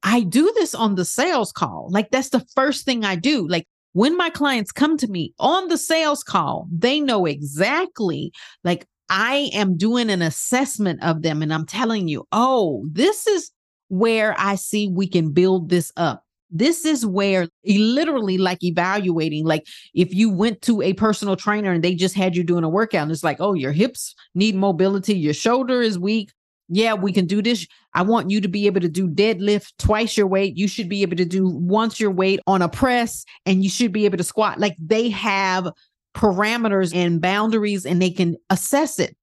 I 0.03 0.21
do 0.21 0.51
this 0.55 0.75
on 0.75 0.95
the 0.95 1.05
sales 1.05 1.51
call. 1.51 1.87
Like 1.91 2.11
that's 2.11 2.29
the 2.29 2.45
first 2.55 2.85
thing 2.85 3.03
I 3.03 3.15
do. 3.15 3.47
Like 3.47 3.67
when 3.93 4.15
my 4.15 4.29
clients 4.29 4.71
come 4.71 4.97
to 4.97 5.07
me 5.07 5.33
on 5.39 5.67
the 5.67 5.77
sales 5.77 6.23
call, 6.23 6.67
they 6.71 6.99
know 6.99 7.25
exactly 7.25 8.31
like 8.63 8.85
I 9.09 9.49
am 9.53 9.77
doing 9.77 10.09
an 10.09 10.21
assessment 10.21 11.03
of 11.03 11.21
them 11.21 11.41
and 11.41 11.53
I'm 11.53 11.65
telling 11.65 12.07
you, 12.07 12.27
oh, 12.31 12.85
this 12.91 13.25
is 13.27 13.51
where 13.89 14.35
I 14.37 14.55
see 14.55 14.89
we 14.89 15.07
can 15.07 15.31
build 15.31 15.69
this 15.69 15.91
up. 15.97 16.23
This 16.49 16.85
is 16.85 17.05
where 17.05 17.47
literally 17.65 18.37
like 18.37 18.63
evaluating, 18.63 19.45
like 19.45 19.65
if 19.93 20.13
you 20.13 20.29
went 20.29 20.61
to 20.63 20.81
a 20.81 20.93
personal 20.93 21.35
trainer 21.35 21.71
and 21.71 21.83
they 21.83 21.93
just 21.93 22.15
had 22.15 22.35
you 22.35 22.43
doing 22.43 22.63
a 22.63 22.69
workout 22.69 23.03
and 23.03 23.11
it's 23.11 23.23
like, 23.23 23.37
oh, 23.41 23.53
your 23.53 23.73
hips 23.73 24.15
need 24.35 24.55
mobility, 24.55 25.17
your 25.17 25.33
shoulder 25.33 25.81
is 25.81 25.99
weak, 25.99 26.31
yeah, 26.69 26.93
we 26.93 27.11
can 27.11 27.25
do 27.25 27.41
this. 27.41 27.65
I 27.93 28.01
want 28.01 28.29
you 28.29 28.41
to 28.41 28.47
be 28.47 28.65
able 28.67 28.81
to 28.81 28.89
do 28.89 29.07
deadlift 29.07 29.73
twice 29.79 30.17
your 30.17 30.27
weight. 30.27 30.57
You 30.57 30.67
should 30.67 30.89
be 30.89 31.01
able 31.01 31.15
to 31.17 31.25
do 31.25 31.47
once 31.47 31.99
your 31.99 32.11
weight 32.11 32.39
on 32.45 32.61
a 32.61 32.69
press 32.69 33.25
and 33.45 33.63
you 33.63 33.69
should 33.69 33.91
be 33.91 34.05
able 34.05 34.17
to 34.17 34.23
squat. 34.23 34.59
Like 34.59 34.75
they 34.79 35.09
have 35.09 35.71
parameters 36.13 36.93
and 36.93 37.21
boundaries 37.21 37.85
and 37.85 38.01
they 38.01 38.09
can 38.09 38.35
assess 38.49 38.99
it. 38.99 39.15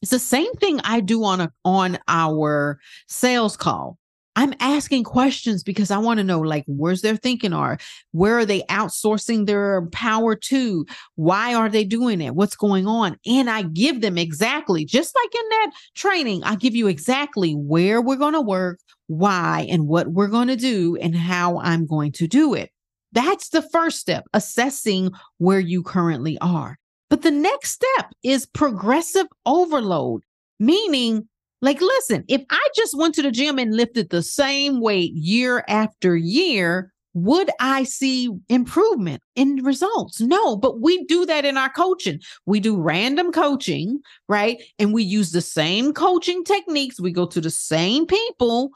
It's 0.00 0.10
the 0.10 0.18
same 0.18 0.52
thing 0.54 0.80
I 0.82 1.00
do 1.00 1.22
on 1.22 1.40
a 1.40 1.52
on 1.64 1.98
our 2.08 2.80
sales 3.06 3.56
call. 3.56 3.98
I'm 4.34 4.54
asking 4.60 5.04
questions 5.04 5.62
because 5.62 5.90
I 5.90 5.98
want 5.98 6.18
to 6.18 6.24
know 6.24 6.40
like 6.40 6.64
where's 6.66 7.02
their 7.02 7.16
thinking 7.16 7.52
are? 7.52 7.78
Where 8.12 8.38
are 8.38 8.46
they 8.46 8.62
outsourcing 8.62 9.46
their 9.46 9.86
power 9.92 10.34
to? 10.34 10.86
Why 11.16 11.54
are 11.54 11.68
they 11.68 11.84
doing 11.84 12.20
it? 12.20 12.34
What's 12.34 12.56
going 12.56 12.86
on? 12.86 13.18
And 13.26 13.50
I 13.50 13.62
give 13.62 14.00
them 14.00 14.16
exactly 14.16 14.84
just 14.84 15.14
like 15.14 15.34
in 15.34 15.48
that 15.50 15.72
training 15.94 16.42
I 16.44 16.56
give 16.56 16.74
you 16.74 16.86
exactly 16.86 17.52
where 17.52 18.00
we're 18.00 18.16
going 18.16 18.32
to 18.34 18.40
work 18.40 18.80
why 19.08 19.66
and 19.68 19.86
what 19.86 20.08
we're 20.08 20.28
going 20.28 20.48
to 20.48 20.56
do 20.56 20.96
and 20.96 21.14
how 21.14 21.58
I'm 21.58 21.86
going 21.86 22.12
to 22.12 22.26
do 22.26 22.54
it. 22.54 22.70
That's 23.12 23.50
the 23.50 23.62
first 23.62 23.98
step 23.98 24.24
assessing 24.32 25.10
where 25.36 25.60
you 25.60 25.82
currently 25.82 26.38
are. 26.38 26.78
But 27.10 27.20
the 27.20 27.30
next 27.30 27.72
step 27.72 28.10
is 28.22 28.46
progressive 28.46 29.26
overload 29.44 30.22
meaning 30.62 31.28
like, 31.62 31.80
listen, 31.80 32.24
if 32.28 32.42
I 32.50 32.68
just 32.74 32.96
went 32.96 33.14
to 33.14 33.22
the 33.22 33.30
gym 33.30 33.58
and 33.58 33.74
lifted 33.74 34.10
the 34.10 34.22
same 34.22 34.80
weight 34.80 35.12
year 35.14 35.64
after 35.68 36.16
year, 36.16 36.92
would 37.14 37.50
I 37.60 37.84
see 37.84 38.30
improvement 38.48 39.22
in 39.36 39.62
results? 39.62 40.20
No, 40.20 40.56
but 40.56 40.80
we 40.80 41.04
do 41.04 41.26
that 41.26 41.44
in 41.44 41.56
our 41.56 41.70
coaching. 41.70 42.20
We 42.46 42.58
do 42.58 42.80
random 42.80 43.32
coaching, 43.32 44.00
right? 44.28 44.62
And 44.78 44.92
we 44.92 45.02
use 45.02 45.30
the 45.30 45.40
same 45.40 45.92
coaching 45.92 46.42
techniques. 46.42 47.00
We 47.00 47.12
go 47.12 47.26
to 47.26 47.40
the 47.40 47.50
same 47.50 48.06
people, 48.06 48.70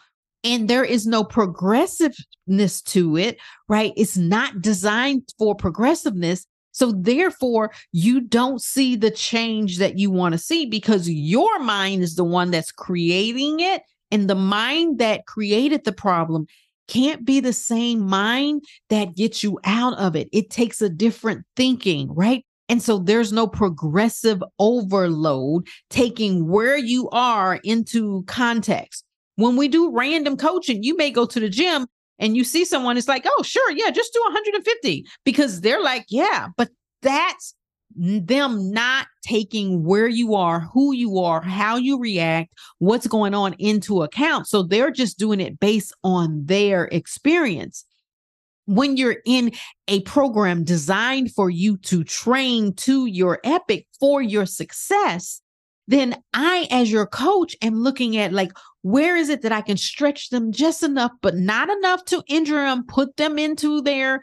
and 0.44 0.68
there 0.68 0.84
is 0.84 1.06
no 1.06 1.24
progressiveness 1.24 2.82
to 2.82 3.16
it, 3.16 3.38
right? 3.68 3.92
It's 3.96 4.16
not 4.16 4.60
designed 4.60 5.22
for 5.38 5.54
progressiveness. 5.54 6.46
So 6.76 6.92
therefore, 6.92 7.72
you 7.92 8.20
don't 8.20 8.60
see 8.60 8.96
the 8.96 9.10
change 9.10 9.78
that 9.78 9.98
you 9.98 10.10
want 10.10 10.32
to 10.32 10.38
see 10.38 10.66
because 10.66 11.08
your 11.08 11.58
mind 11.58 12.02
is 12.02 12.16
the 12.16 12.24
one 12.24 12.50
that's 12.50 12.70
creating 12.70 13.60
it. 13.60 13.80
And 14.10 14.28
the 14.28 14.34
mind 14.34 14.98
that 14.98 15.24
created 15.24 15.84
the 15.84 15.92
problem 15.92 16.46
can't 16.86 17.24
be 17.24 17.40
the 17.40 17.54
same 17.54 18.00
mind 18.00 18.62
that 18.90 19.16
gets 19.16 19.42
you 19.42 19.58
out 19.64 19.96
of 19.96 20.16
it. 20.16 20.28
It 20.32 20.50
takes 20.50 20.82
a 20.82 20.90
different 20.90 21.46
thinking, 21.56 22.14
right? 22.14 22.44
And 22.68 22.82
so 22.82 22.98
there's 22.98 23.32
no 23.32 23.46
progressive 23.46 24.42
overload 24.58 25.68
taking 25.88 26.46
where 26.46 26.76
you 26.76 27.08
are 27.08 27.58
into 27.64 28.22
context. 28.26 29.02
When 29.36 29.56
we 29.56 29.68
do 29.68 29.90
random 29.90 30.36
coaching, 30.36 30.82
you 30.82 30.94
may 30.94 31.10
go 31.10 31.24
to 31.24 31.40
the 31.40 31.48
gym 31.48 31.86
and 32.18 32.36
you 32.36 32.44
see 32.44 32.64
someone, 32.64 32.96
it's 32.96 33.08
like, 33.08 33.26
oh, 33.26 33.42
sure, 33.42 33.70
yeah, 33.72 33.90
just 33.90 34.12
do 34.12 34.20
150 34.24 35.06
because 35.24 35.60
they're 35.60 35.82
like, 35.82 36.06
yeah, 36.08 36.48
but 36.56 36.70
that's 37.02 37.54
them 37.94 38.70
not 38.70 39.06
taking 39.22 39.84
where 39.84 40.08
you 40.08 40.34
are, 40.34 40.60
who 40.60 40.92
you 40.92 41.18
are, 41.18 41.40
how 41.40 41.76
you 41.76 41.98
react, 41.98 42.52
what's 42.78 43.06
going 43.06 43.34
on 43.34 43.54
into 43.58 44.02
account. 44.02 44.46
So 44.48 44.62
they're 44.62 44.90
just 44.90 45.18
doing 45.18 45.40
it 45.40 45.58
based 45.58 45.94
on 46.04 46.44
their 46.46 46.86
experience. 46.86 47.84
When 48.66 48.96
you're 48.96 49.18
in 49.24 49.52
a 49.86 50.00
program 50.02 50.64
designed 50.64 51.32
for 51.32 51.48
you 51.48 51.78
to 51.78 52.02
train 52.02 52.74
to 52.74 53.06
your 53.06 53.38
epic 53.44 53.86
for 54.00 54.20
your 54.20 54.44
success, 54.44 55.40
then 55.88 56.16
I, 56.34 56.66
as 56.70 56.90
your 56.90 57.06
coach, 57.06 57.54
am 57.62 57.76
looking 57.76 58.16
at 58.16 58.32
like, 58.32 58.50
where 58.86 59.16
is 59.16 59.30
it 59.30 59.42
that 59.42 59.50
I 59.50 59.62
can 59.62 59.76
stretch 59.76 60.30
them 60.30 60.52
just 60.52 60.84
enough, 60.84 61.10
but 61.20 61.34
not 61.34 61.68
enough 61.68 62.04
to 62.04 62.22
injure 62.28 62.54
them, 62.54 62.84
put 62.86 63.16
them 63.16 63.36
into 63.36 63.82
their 63.82 64.22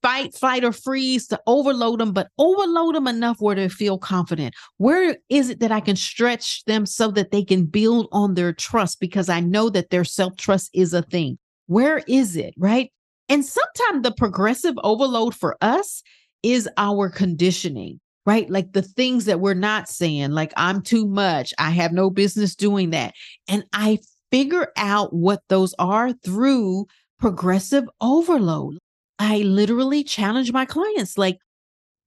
fight, 0.00 0.34
flight, 0.34 0.64
or 0.64 0.72
freeze 0.72 1.26
to 1.26 1.38
overload 1.46 2.00
them, 2.00 2.14
but 2.14 2.28
overload 2.38 2.94
them 2.94 3.06
enough 3.06 3.36
where 3.40 3.54
they 3.54 3.68
feel 3.68 3.98
confident? 3.98 4.54
Where 4.78 5.18
is 5.28 5.50
it 5.50 5.60
that 5.60 5.72
I 5.72 5.80
can 5.80 5.96
stretch 5.96 6.64
them 6.64 6.86
so 6.86 7.10
that 7.10 7.32
they 7.32 7.44
can 7.44 7.66
build 7.66 8.08
on 8.12 8.32
their 8.32 8.54
trust? 8.54 8.98
Because 8.98 9.28
I 9.28 9.40
know 9.40 9.68
that 9.68 9.90
their 9.90 10.04
self 10.04 10.38
trust 10.38 10.70
is 10.72 10.94
a 10.94 11.02
thing. 11.02 11.38
Where 11.66 11.98
is 12.08 12.34
it? 12.34 12.54
Right. 12.56 12.90
And 13.28 13.44
sometimes 13.44 14.04
the 14.04 14.14
progressive 14.16 14.74
overload 14.82 15.34
for 15.34 15.58
us 15.60 16.02
is 16.42 16.66
our 16.78 17.10
conditioning 17.10 18.00
right? 18.26 18.48
Like 18.48 18.72
the 18.72 18.82
things 18.82 19.24
that 19.24 19.40
we're 19.40 19.54
not 19.54 19.88
saying, 19.88 20.30
like 20.30 20.52
I'm 20.56 20.82
too 20.82 21.06
much, 21.06 21.52
I 21.58 21.70
have 21.70 21.92
no 21.92 22.10
business 22.10 22.54
doing 22.54 22.90
that. 22.90 23.14
And 23.48 23.64
I 23.72 23.98
figure 24.30 24.72
out 24.76 25.12
what 25.12 25.40
those 25.48 25.74
are 25.78 26.12
through 26.12 26.86
progressive 27.18 27.84
overload. 28.00 28.78
I 29.18 29.38
literally 29.38 30.04
challenge 30.04 30.52
my 30.52 30.64
clients 30.64 31.18
like, 31.18 31.38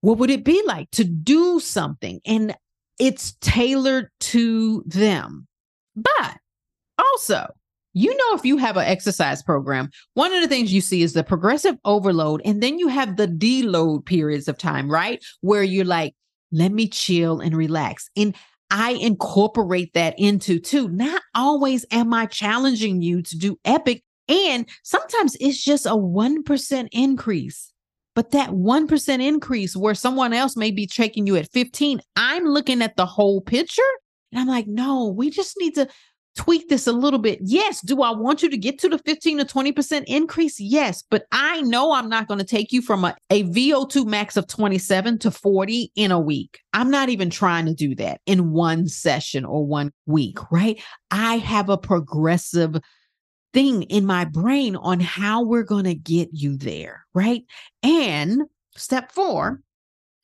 what 0.02 0.18
would 0.18 0.30
it 0.30 0.44
be 0.44 0.62
like 0.66 0.92
to 0.92 1.04
do 1.04 1.60
something? 1.60 2.20
And 2.26 2.56
it's 3.00 3.36
tailored 3.42 4.10
to 4.22 4.84
them. 4.86 5.48
But 5.96 6.38
also, 6.98 7.48
you 7.96 8.10
know, 8.10 8.36
if 8.36 8.44
you 8.44 8.58
have 8.58 8.76
an 8.76 8.86
exercise 8.86 9.42
program, 9.42 9.90
one 10.16 10.34
of 10.34 10.42
the 10.42 10.50
things 10.50 10.74
you 10.74 10.82
see 10.82 11.02
is 11.02 11.14
the 11.14 11.24
progressive 11.24 11.78
overload, 11.86 12.42
and 12.44 12.62
then 12.62 12.78
you 12.78 12.90
have 12.90 13.16
the 13.16 13.28
deload 13.28 14.06
periods 14.06 14.50
of 14.50 14.58
time, 14.58 14.92
right? 14.92 15.24
Where 15.40 15.64
you're 15.64 15.86
like, 15.86 16.14
let 16.52 16.74
me 16.74 16.90
chill 16.90 17.40
and 17.40 17.56
relax. 17.56 18.10
And 18.18 18.36
I 18.70 18.92
incorporate 18.92 19.94
that 19.94 20.14
into 20.20 20.60
too. 20.60 20.90
Not 20.90 21.22
always 21.36 21.86
am 21.90 22.14
I 22.14 22.26
challenging 22.26 23.02
you 23.02 23.22
to 23.22 23.38
do 23.38 23.58
epic, 23.64 24.04
and 24.28 24.68
sometimes 24.84 25.38
it's 25.40 25.64
just 25.64 25.86
a 25.86 25.92
1% 25.92 26.88
increase. 26.92 27.72
But 28.14 28.32
that 28.32 28.50
1% 28.50 29.26
increase 29.26 29.76
where 29.76 29.96
someone 29.96 30.34
else 30.34 30.58
may 30.58 30.72
be 30.72 30.86
checking 30.86 31.28
you 31.28 31.38
at 31.38 31.52
15, 31.52 32.02
I'm 32.18 32.44
looking 32.44 32.82
at 32.82 32.98
the 32.98 33.06
whole 33.06 33.40
picture 33.42 33.82
and 34.32 34.40
I'm 34.40 34.48
like, 34.48 34.68
no, 34.68 35.08
we 35.08 35.30
just 35.30 35.56
need 35.60 35.76
to 35.76 35.88
tweak 36.36 36.68
this 36.70 36.88
a 36.88 36.92
little 36.92 37.20
bit. 37.20 37.40
Yes. 37.42 37.82
Do 37.82 38.02
I 38.02 38.12
want 38.12 38.44
you 38.44 38.50
to 38.50 38.58
get 38.58 38.78
to 38.80 38.90
the 38.90 39.00
15 39.00 39.40
to 39.40 39.46
20% 39.46 40.04
increase? 40.06 40.60
Yes. 40.60 41.04
But 41.10 41.26
I 41.32 41.62
know 41.62 41.94
I'm 41.94 42.10
not 42.10 42.28
going 42.28 42.40
to 42.40 42.46
take 42.46 42.72
you 42.72 42.82
from 42.82 43.06
a, 43.06 43.16
a 43.30 43.44
VO2 43.44 44.06
max 44.06 44.38
of 44.38 44.48
27 44.48 45.20
to 45.20 45.32
40 45.32 45.92
in 45.96 46.12
a 46.12 46.20
week. 46.20 46.60
I'm 46.74 46.92
not 46.92 47.10
even 47.10 47.30
trying 47.30 47.66
to 47.66 47.74
do 47.74 47.96
that 47.96 48.22
in 48.26 48.52
one 48.52 48.88
session 48.88 49.46
or 49.46 49.66
one 49.66 49.92
week, 50.06 50.52
right? 50.52 50.82
I 51.12 51.38
have 51.38 51.70
a 51.70 51.78
progressive 51.78 52.78
thing 53.54 53.84
in 53.84 54.06
my 54.06 54.26
brain 54.26 54.76
on 54.76 55.00
how 55.00 55.42
we're 55.42 55.64
going 55.64 55.86
to 55.86 55.96
get 55.96 56.30
you 56.34 56.58
there, 56.58 57.06
right? 57.14 57.44
And 57.82 58.44
step 58.76 59.14
four, 59.14 59.62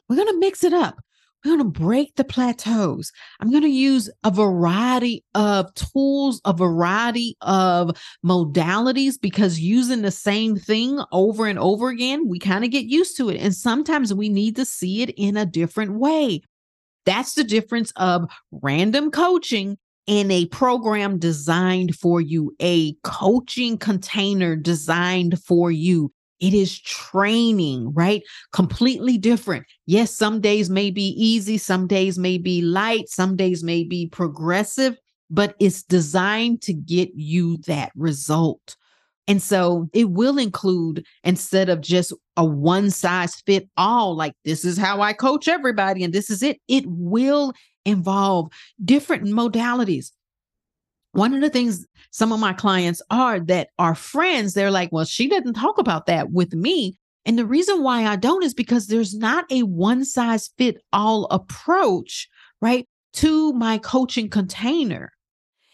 we're 0.10 0.18
going 0.18 0.28
to 0.28 0.40
mix 0.40 0.66
it 0.66 0.74
up. 0.74 1.02
We're 1.44 1.58
going 1.58 1.72
to 1.72 1.80
break 1.80 2.16
the 2.16 2.24
plateaus. 2.24 3.12
I'm 3.40 3.50
going 3.50 3.64
to 3.64 3.70
use 3.70 4.10
a 4.24 4.32
variety 4.32 5.24
of 5.34 5.74
tools, 5.74 6.40
a 6.46 6.54
variety 6.54 7.36
of 7.42 7.98
modalities 8.24 9.20
because 9.20 9.60
using 9.60 10.04
the 10.04 10.12
same 10.12 10.56
thing 10.56 11.02
over 11.12 11.48
and 11.48 11.58
over 11.58 11.90
again, 11.90 12.28
we 12.28 12.38
kind 12.38 12.64
of 12.64 12.70
get 12.70 12.86
used 12.86 13.18
to 13.18 13.30
it. 13.30 13.42
And 13.42 13.56
sometimes 13.56 14.14
we 14.14 14.30
need 14.30 14.56
to 14.58 14.66
see 14.66 15.02
it 15.02 15.10
in 15.18 15.36
a 15.36 15.46
different 15.46 15.94
way. 15.94 16.42
That's 17.06 17.34
the 17.34 17.44
difference 17.44 17.92
of 17.96 18.30
random 18.52 19.10
coaching 19.10 19.78
and 20.08 20.32
a 20.32 20.46
program 20.48 21.18
designed 21.20 21.96
for 21.96 22.22
you, 22.22 22.56
a 22.62 22.94
coaching 23.04 23.78
container 23.78 24.56
designed 24.56 25.42
for 25.44 25.72
you. 25.72 26.12
It 26.42 26.56
is 26.56 26.80
training, 26.82 27.94
right? 27.94 28.24
Completely 28.52 29.18
different. 29.18 29.66
Yes, 29.86 30.12
some 30.12 30.42
days 30.42 30.70
may 30.70 30.90
be 30.90 31.10
easy, 31.18 31.58
some 31.58 31.88
days 31.88 32.18
may 32.18 32.40
be 32.40 32.62
light, 32.62 33.08
some 33.10 33.36
days 33.36 33.64
may 33.64 33.84
be 33.84 34.08
progressive, 34.08 34.98
but 35.30 35.56
it's 35.60 35.84
designed 35.84 36.64
to 36.64 36.74
get 36.74 37.12
you 37.16 37.58
that 37.68 37.92
result. 37.96 38.76
And 39.28 39.42
so 39.42 39.88
it 39.94 40.10
will 40.10 40.40
include, 40.40 41.06
instead 41.24 41.70
of 41.70 41.80
just 41.80 42.12
a 42.36 42.44
one 42.44 42.90
size 42.90 43.36
fit 43.46 43.70
all, 43.78 44.16
like 44.16 44.34
this 44.44 44.66
is 44.66 44.78
how 44.78 45.00
I 45.02 45.14
coach 45.14 45.48
everybody 45.48 46.04
and 46.04 46.12
this 46.12 46.30
is 46.32 46.42
it, 46.42 46.60
it 46.68 46.86
will 46.88 47.54
involve 47.86 48.52
different 48.84 49.26
modalities 49.26 50.12
one 51.14 51.34
of 51.34 51.42
the 51.42 51.50
things 51.50 51.86
some 52.12 52.32
of 52.32 52.40
my 52.40 52.54
clients 52.54 53.02
are 53.10 53.40
that 53.42 53.70
are 53.78 53.96
friends, 53.96 54.54
they're 54.54 54.72
like, 54.72 54.92
well, 54.92 55.06
she 55.06 55.28
doesn't 55.28 55.54
talk 55.54 55.78
about 55.78 56.06
that 56.06 56.32
with 56.32 56.54
me. 56.54 56.98
And 57.26 57.38
the 57.38 57.46
reason 57.46 57.84
why 57.84 58.06
I 58.06 58.16
don't 58.16 58.44
is 58.44 58.54
because 58.54 58.88
there's 58.88 59.16
not 59.16 59.46
a 59.52 59.64
one 59.64 60.06
size 60.06 60.50
fit 60.58 60.82
all 60.92 61.26
approach, 61.26 62.28
right, 62.62 62.88
to 63.14 63.54
my 63.54 63.78
coaching 63.78 64.30
container. 64.30 65.14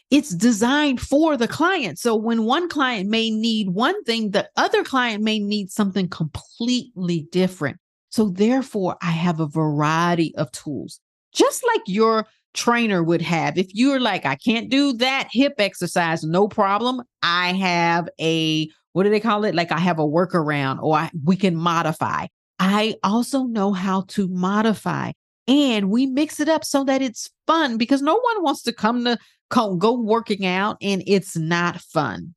It's 0.10 0.30
designed 0.30 1.02
for 1.02 1.36
the 1.36 1.48
client. 1.48 2.00
So 2.00 2.16
when 2.16 2.46
one 2.46 2.70
client 2.70 3.10
may 3.10 3.30
need 3.30 3.70
one 3.70 4.02
thing, 4.06 4.32
the 4.32 4.50
other 4.56 4.84
client 4.84 5.24
may 5.24 5.38
need 5.38 5.70
something 5.70 6.08
completely 6.08 7.28
different. 7.32 7.78
So 8.10 8.30
therefore, 8.30 8.96
I 9.02 9.12
have 9.12 9.40
a 9.40 9.48
variety 9.48 10.34
of 10.38 10.52
tools. 10.52 11.02
Just 11.34 11.64
like 11.68 11.82
your 11.88 12.26
trainer 12.58 13.04
would 13.04 13.22
have. 13.22 13.58
If 13.58 13.74
you're 13.74 14.00
like, 14.00 14.26
I 14.26 14.36
can't 14.36 14.70
do 14.70 14.92
that 14.94 15.30
hip 15.32 15.54
exercise, 15.60 16.24
no 16.24 16.48
problem. 16.48 17.02
I 17.22 17.54
have 17.54 18.10
a, 18.20 18.68
what 18.92 19.04
do 19.04 19.10
they 19.10 19.20
call 19.20 19.46
it? 19.46 19.56
Like 19.56 19.72
I 19.72 19.80
have 19.80 20.00
a 20.00 20.06
workaround 20.06 20.82
or 20.82 20.98
I, 20.98 21.12
we 21.24 21.38
can 21.38 21.56
modify. 21.56 22.28
I 22.60 22.96
also 23.04 23.44
know 23.44 23.72
how 23.72 24.02
to 24.10 24.28
modify 24.28 25.12
and 25.48 25.90
we 25.90 26.08
mix 26.08 26.40
it 26.40 26.50
up 26.50 26.66
so 26.66 26.84
that 26.84 27.02
it's 27.02 27.30
fun 27.46 27.78
because 27.78 28.02
no 28.02 28.16
one 28.16 28.44
wants 28.44 28.64
to 28.64 28.74
come 28.74 29.06
to 29.06 29.18
come, 29.50 29.78
go 29.78 29.94
working 29.94 30.46
out 30.46 30.78
and 30.82 31.04
it's 31.06 31.38
not 31.38 31.80
fun. 31.80 32.34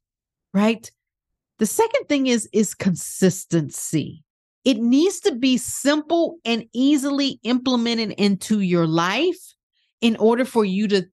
Right. 0.53 0.91
The 1.59 1.67
second 1.67 2.07
thing 2.09 2.27
is, 2.27 2.49
is 2.53 2.75
consistency. 2.75 4.23
It 4.65 4.77
needs 4.77 5.21
to 5.21 5.35
be 5.35 5.57
simple 5.57 6.37
and 6.45 6.67
easily 6.75 7.41
implemented 7.43 8.13
into 8.13 8.61
your 8.61 8.87
life 8.87 9.55
in 10.01 10.17
order 10.17 10.45
for 10.45 10.65
you 10.65 10.89
to 10.89 11.07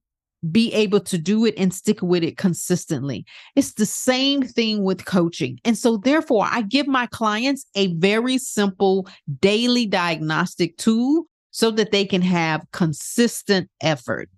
be 0.50 0.72
able 0.72 1.00
to 1.00 1.18
do 1.18 1.44
it 1.44 1.54
and 1.58 1.74
stick 1.74 2.00
with 2.00 2.22
it 2.22 2.36
consistently. 2.36 3.24
It's 3.56 3.72
the 3.72 3.86
same 3.86 4.42
thing 4.42 4.84
with 4.84 5.04
coaching. 5.04 5.58
And 5.64 5.76
so, 5.76 5.96
therefore, 5.96 6.46
I 6.48 6.62
give 6.62 6.86
my 6.86 7.06
clients 7.06 7.66
a 7.74 7.94
very 7.94 8.38
simple 8.38 9.08
daily 9.40 9.86
diagnostic 9.86 10.76
tool 10.76 11.24
so 11.50 11.70
that 11.72 11.90
they 11.90 12.04
can 12.04 12.22
have 12.22 12.64
consistent 12.72 13.68
effort. 13.82 14.28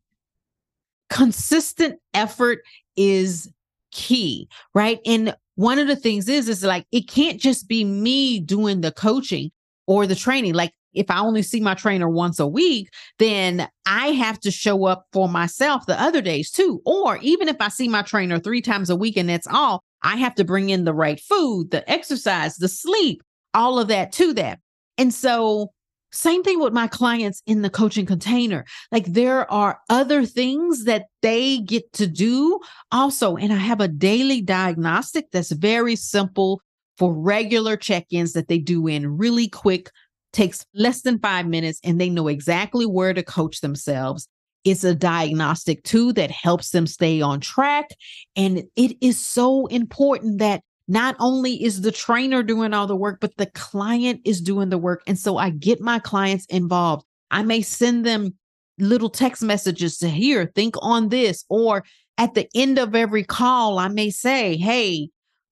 Consistent 1.10 1.98
effort 2.14 2.60
is 2.96 3.50
key, 3.92 4.48
right? 4.74 5.00
And 5.04 5.34
one 5.56 5.78
of 5.78 5.88
the 5.88 5.96
things 5.96 6.28
is, 6.28 6.48
is 6.48 6.64
like, 6.64 6.86
it 6.92 7.08
can't 7.08 7.38
just 7.38 7.68
be 7.68 7.84
me 7.84 8.40
doing 8.40 8.80
the 8.80 8.92
coaching 8.92 9.50
or 9.86 10.06
the 10.06 10.14
training. 10.14 10.54
Like 10.54 10.72
if 10.94 11.10
I 11.10 11.20
only 11.20 11.42
see 11.42 11.60
my 11.60 11.74
trainer 11.74 12.08
once 12.08 12.38
a 12.38 12.46
week, 12.46 12.88
then 13.18 13.68
I 13.86 14.08
have 14.08 14.40
to 14.40 14.50
show 14.50 14.84
up 14.84 15.06
for 15.12 15.28
myself 15.28 15.86
the 15.86 16.00
other 16.00 16.20
days 16.20 16.50
too. 16.50 16.80
Or 16.84 17.18
even 17.18 17.48
if 17.48 17.56
I 17.60 17.68
see 17.68 17.88
my 17.88 18.02
trainer 18.02 18.38
three 18.38 18.62
times 18.62 18.90
a 18.90 18.96
week 18.96 19.16
and 19.16 19.28
that's 19.28 19.46
all, 19.46 19.82
I 20.02 20.16
have 20.16 20.34
to 20.36 20.44
bring 20.44 20.70
in 20.70 20.84
the 20.84 20.94
right 20.94 21.20
food, 21.20 21.70
the 21.70 21.88
exercise, 21.90 22.56
the 22.56 22.68
sleep, 22.68 23.22
all 23.54 23.78
of 23.78 23.88
that 23.88 24.12
to 24.12 24.32
that. 24.34 24.58
And 24.98 25.12
so, 25.12 25.70
same 26.12 26.42
thing 26.42 26.60
with 26.60 26.72
my 26.72 26.88
clients 26.88 27.40
in 27.46 27.62
the 27.62 27.70
coaching 27.70 28.04
container. 28.04 28.64
Like 28.90 29.06
there 29.06 29.50
are 29.50 29.78
other 29.88 30.26
things 30.26 30.84
that 30.84 31.04
they 31.22 31.58
get 31.58 31.92
to 31.94 32.06
do 32.08 32.58
also. 32.90 33.36
And 33.36 33.52
I 33.52 33.56
have 33.58 33.80
a 33.80 33.86
daily 33.86 34.40
diagnostic 34.40 35.26
that's 35.30 35.52
very 35.52 35.94
simple 35.94 36.60
for 36.98 37.14
regular 37.14 37.76
check 37.76 38.06
ins 38.10 38.32
that 38.32 38.48
they 38.48 38.58
do 38.58 38.86
in 38.86 39.16
really 39.16 39.48
quick 39.48 39.90
takes 40.32 40.64
less 40.74 41.02
than 41.02 41.18
five 41.18 41.46
minutes 41.46 41.80
and 41.84 42.00
they 42.00 42.08
know 42.08 42.28
exactly 42.28 42.86
where 42.86 43.14
to 43.14 43.22
coach 43.22 43.60
themselves. 43.60 44.28
It's 44.64 44.84
a 44.84 44.94
diagnostic 44.94 45.82
tool 45.84 46.12
that 46.14 46.30
helps 46.30 46.70
them 46.70 46.86
stay 46.86 47.20
on 47.20 47.40
track. 47.40 47.88
And 48.36 48.64
it 48.76 48.96
is 49.00 49.24
so 49.24 49.66
important 49.66 50.38
that 50.38 50.62
not 50.86 51.16
only 51.18 51.62
is 51.62 51.80
the 51.80 51.92
trainer 51.92 52.42
doing 52.42 52.74
all 52.74 52.86
the 52.86 52.96
work, 52.96 53.18
but 53.20 53.36
the 53.36 53.46
client 53.46 54.20
is 54.24 54.40
doing 54.40 54.68
the 54.68 54.78
work. 54.78 55.02
And 55.06 55.18
so 55.18 55.36
I 55.36 55.50
get 55.50 55.80
my 55.80 55.98
clients 55.98 56.46
involved. 56.46 57.04
I 57.30 57.42
may 57.42 57.62
send 57.62 58.04
them 58.04 58.34
little 58.78 59.08
text 59.08 59.42
messages 59.42 59.98
to 59.98 60.08
here, 60.08 60.50
think 60.54 60.74
on 60.80 61.08
this. 61.08 61.44
Or 61.48 61.84
at 62.18 62.34
the 62.34 62.48
end 62.54 62.78
of 62.78 62.94
every 62.94 63.24
call, 63.24 63.78
I 63.78 63.88
may 63.88 64.10
say, 64.10 64.56
Hey, 64.56 65.10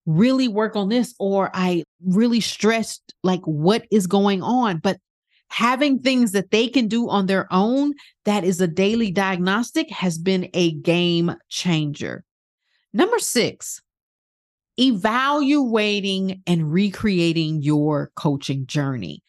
really 0.08 0.48
work 0.48 0.74
on 0.74 0.88
this 0.88 1.14
or 1.18 1.50
I 1.52 1.84
really 2.02 2.40
stressed 2.40 3.14
like 3.22 3.42
what 3.42 3.86
is 3.90 4.06
going 4.06 4.42
on. 4.42 4.78
But 4.78 4.98
having 5.50 5.98
things 5.98 6.32
that 6.32 6.50
they 6.50 6.66
can 6.66 6.88
do 6.88 7.10
on 7.10 7.26
their 7.26 7.46
own 7.50 7.92
that 8.24 8.42
is 8.42 8.60
a 8.60 8.66
daily 8.66 9.10
diagnostic 9.10 9.90
has 9.90 10.16
been 10.16 10.48
a 10.54 10.72
game 10.72 11.34
changer. 11.50 12.24
Number 12.94 13.18
six, 13.18 13.82
evaluating 14.78 16.42
and 16.46 16.72
recreating 16.72 17.60
your 17.60 18.10
coaching 18.16 18.66
journey, 18.66 19.22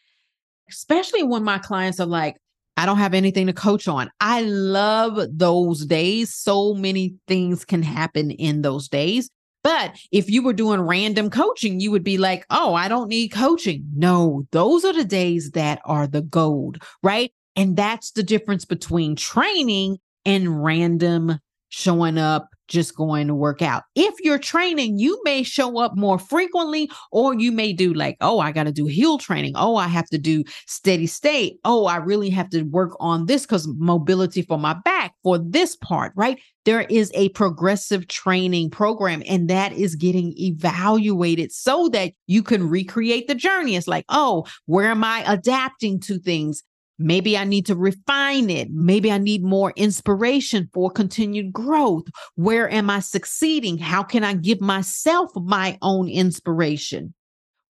especially 0.70 1.24
when 1.24 1.44
my 1.44 1.58
clients 1.58 2.00
are 2.00 2.06
like, 2.06 2.38
I 2.78 2.86
don't 2.86 3.00
have 3.00 3.14
anything 3.14 3.48
to 3.48 3.54
coach 3.54 3.90
on. 3.90 4.10
I 4.22 4.44
love 4.44 5.20
those 5.30 5.86
days. 5.86 6.34
So 6.34 6.74
many 6.74 7.16
things 7.28 7.66
can 7.66 7.84
happen 7.84 8.32
in 8.32 8.62
those 8.62 8.88
days. 8.88 9.30
But 9.64 9.96
if 10.12 10.30
you 10.30 10.44
were 10.44 10.54
doing 10.54 10.82
random 10.82 11.30
coaching, 11.30 11.80
you 11.80 11.92
would 11.92 12.04
be 12.04 12.18
like, 12.18 12.46
oh, 12.50 12.74
I 12.74 12.88
don't 12.88 13.10
need 13.10 13.30
coaching. 13.30 13.84
No, 13.96 14.48
those 14.52 14.86
are 14.86 14.94
the 14.94 15.06
days 15.06 15.52
that 15.52 15.82
are 15.86 16.08
the 16.08 16.22
gold, 16.22 16.82
right? 17.04 17.32
And 17.56 17.76
that's 17.76 18.12
the 18.12 18.24
difference 18.24 18.64
between 18.66 19.16
training 19.16 19.98
and 20.26 20.64
random 20.64 21.40
showing 21.70 22.18
up, 22.18 22.50
just 22.68 22.96
going 22.96 23.28
to 23.28 23.36
work 23.36 23.62
out. 23.62 23.84
If 23.96 24.16
you're 24.22 24.40
training, 24.40 24.98
you 24.98 25.20
may 25.24 25.44
show 25.44 25.80
up 25.80 25.96
more 25.96 26.20
frequently, 26.20 26.90
or 27.12 27.34
you 27.34 27.52
may 27.52 27.74
do 27.74 27.94
like, 27.94 28.18
oh, 28.22 28.40
I 28.40 28.52
got 28.52 28.64
to 28.64 28.72
do 28.72 28.86
heel 28.86 29.18
training. 29.18 29.54
Oh, 29.56 29.76
I 29.76 29.88
have 29.88 30.08
to 30.10 30.18
do 30.18 30.44
steady 30.68 31.08
state. 31.08 31.60
Oh, 31.66 31.86
I 31.86 31.98
really 31.98 32.30
have 32.30 32.50
to 32.52 32.64
work 32.64 32.96
on 33.00 33.26
this 33.26 33.44
because 33.44 33.68
mobility 33.78 34.42
for 34.42 34.58
my 34.58 34.76
back 34.86 34.99
for 35.24 35.38
this 35.38 35.76
part, 35.76 36.14
right? 36.16 36.40
There 36.66 36.82
is 36.82 37.12
a 37.14 37.30
progressive 37.30 38.08
training 38.08 38.70
program, 38.70 39.24
and 39.28 39.50
that 39.50 39.74
is 39.74 39.96
getting 39.96 40.34
evaluated 40.38 41.52
so 41.52 41.90
that 41.90 42.14
you 42.28 42.44
can 42.44 42.70
recreate 42.70 43.28
the 43.28 43.36
journey. 43.36 43.76
It's 43.76 43.88
like, 43.88 44.06
oh, 44.10 44.46
where 44.66 44.90
am 44.90 45.04
I 45.04 45.24
adapting 45.26 46.00
to 46.02 46.20
things? 46.20 46.64
Maybe 47.02 47.38
I 47.38 47.46
need 47.46 47.66
to 47.68 47.76
refine 47.76 48.50
it. 48.50 48.70
Maybe 48.72 49.10
I 49.10 49.18
need 49.18 49.42
more 49.42 49.72
inspiration 49.78 50.70
for 50.74 50.92
continued 50.92 51.54
growth. 51.54 52.04
Where 52.36 52.70
am 52.70 52.90
I 52.90 53.00
succeeding? 53.00 53.78
How 53.78 54.04
can 54.04 54.26
I 54.26 54.34
give 54.34 54.60
myself 54.60 55.32
my 55.36 55.78
own 55.82 56.10
inspiration? 56.10 57.14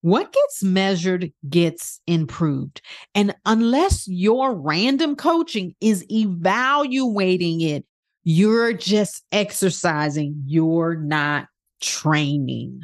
What 0.01 0.31
gets 0.31 0.63
measured 0.63 1.31
gets 1.49 1.99
improved. 2.07 2.81
And 3.13 3.35
unless 3.45 4.07
your 4.07 4.55
random 4.55 5.15
coaching 5.15 5.75
is 5.81 6.05
evaluating 6.09 7.61
it, 7.61 7.85
you're 8.23 8.73
just 8.73 9.23
exercising, 9.31 10.41
you're 10.45 10.95
not 10.95 11.47
training, 11.81 12.81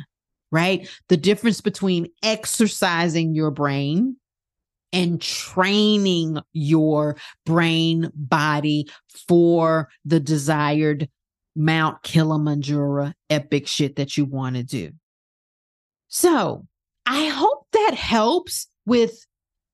right? 0.51 0.89
The 1.07 1.17
difference 1.17 1.61
between 1.61 2.07
exercising 2.23 3.33
your 3.33 3.51
brain 3.51 4.17
and 4.91 5.21
training 5.21 6.39
your 6.53 7.17
brain 7.45 8.11
body 8.15 8.87
for 9.27 9.89
the 10.03 10.19
desired 10.19 11.09
Mount 11.55 12.01
Kilimanjaro 12.03 13.13
epic 13.29 13.67
shit 13.67 13.95
that 13.97 14.17
you 14.17 14.25
want 14.25 14.55
to 14.55 14.63
do. 14.63 14.91
So 16.07 16.65
I 17.05 17.25
hope 17.27 17.67
that 17.73 17.93
helps 17.95 18.67
with 18.85 19.25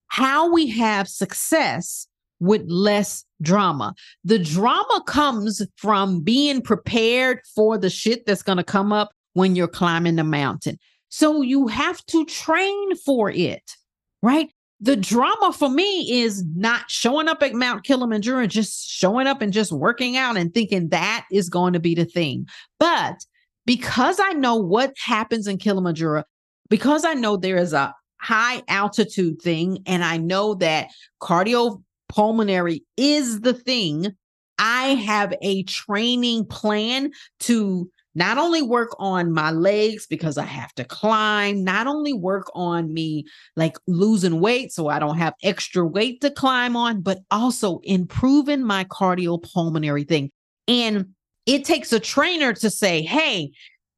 how 0.07 0.51
we 0.51 0.67
have 0.69 1.07
success 1.07 2.07
with 2.39 2.63
less 2.67 3.23
drama. 3.41 3.93
The 4.23 4.39
drama 4.39 5.03
comes 5.05 5.61
from 5.77 6.21
being 6.21 6.61
prepared 6.61 7.39
for 7.55 7.77
the 7.77 7.89
shit 7.89 8.25
that's 8.25 8.43
going 8.43 8.57
to 8.57 8.63
come 8.63 8.91
up 8.91 9.11
when 9.33 9.55
you're 9.55 9.67
climbing 9.67 10.15
the 10.15 10.23
mountain. 10.23 10.77
So 11.09 11.41
you 11.41 11.67
have 11.67 12.03
to 12.07 12.25
train 12.25 12.95
for 12.97 13.29
it, 13.29 13.75
right? 14.21 14.51
The 14.79 14.95
drama 14.95 15.53
for 15.53 15.69
me 15.69 16.21
is 16.23 16.43
not 16.55 16.89
showing 16.89 17.27
up 17.27 17.43
at 17.43 17.53
Mount 17.53 17.83
Kilimanjaro, 17.83 18.41
and 18.41 18.51
just 18.51 18.89
showing 18.89 19.27
up 19.27 19.41
and 19.41 19.53
just 19.53 19.71
working 19.71 20.17
out 20.17 20.37
and 20.37 20.53
thinking 20.53 20.89
that 20.89 21.25
is 21.31 21.49
going 21.49 21.73
to 21.73 21.79
be 21.79 21.93
the 21.93 22.05
thing. 22.05 22.47
But 22.79 23.23
because 23.65 24.19
I 24.19 24.31
know 24.33 24.55
what 24.55 24.93
happens 24.97 25.45
in 25.45 25.59
Kilimanjaro, 25.59 26.23
because 26.71 27.03
I 27.03 27.13
know 27.15 27.35
there 27.35 27.57
is 27.57 27.73
a 27.73 27.93
high 28.21 28.63
altitude 28.69 29.41
thing, 29.41 29.83
and 29.85 30.05
I 30.05 30.17
know 30.17 30.55
that 30.55 30.87
cardiopulmonary 31.21 32.81
is 32.95 33.41
the 33.41 33.53
thing, 33.53 34.15
I 34.57 34.95
have 34.95 35.33
a 35.41 35.63
training 35.63 36.45
plan 36.45 37.11
to 37.41 37.91
not 38.15 38.37
only 38.37 38.61
work 38.61 38.95
on 38.99 39.33
my 39.33 39.51
legs 39.51 40.07
because 40.07 40.37
I 40.37 40.45
have 40.45 40.73
to 40.75 40.85
climb, 40.85 41.63
not 41.63 41.87
only 41.87 42.13
work 42.13 42.49
on 42.53 42.93
me 42.93 43.25
like 43.57 43.77
losing 43.87 44.39
weight 44.39 44.71
so 44.71 44.87
I 44.87 44.99
don't 44.99 45.17
have 45.17 45.33
extra 45.43 45.85
weight 45.85 46.21
to 46.21 46.31
climb 46.31 46.77
on, 46.77 47.01
but 47.01 47.19
also 47.31 47.79
improving 47.83 48.63
my 48.63 48.85
cardiopulmonary 48.85 50.07
thing. 50.07 50.31
And 50.67 51.07
it 51.45 51.65
takes 51.65 51.91
a 51.91 51.99
trainer 51.99 52.53
to 52.53 52.69
say, 52.69 53.01
hey, 53.01 53.51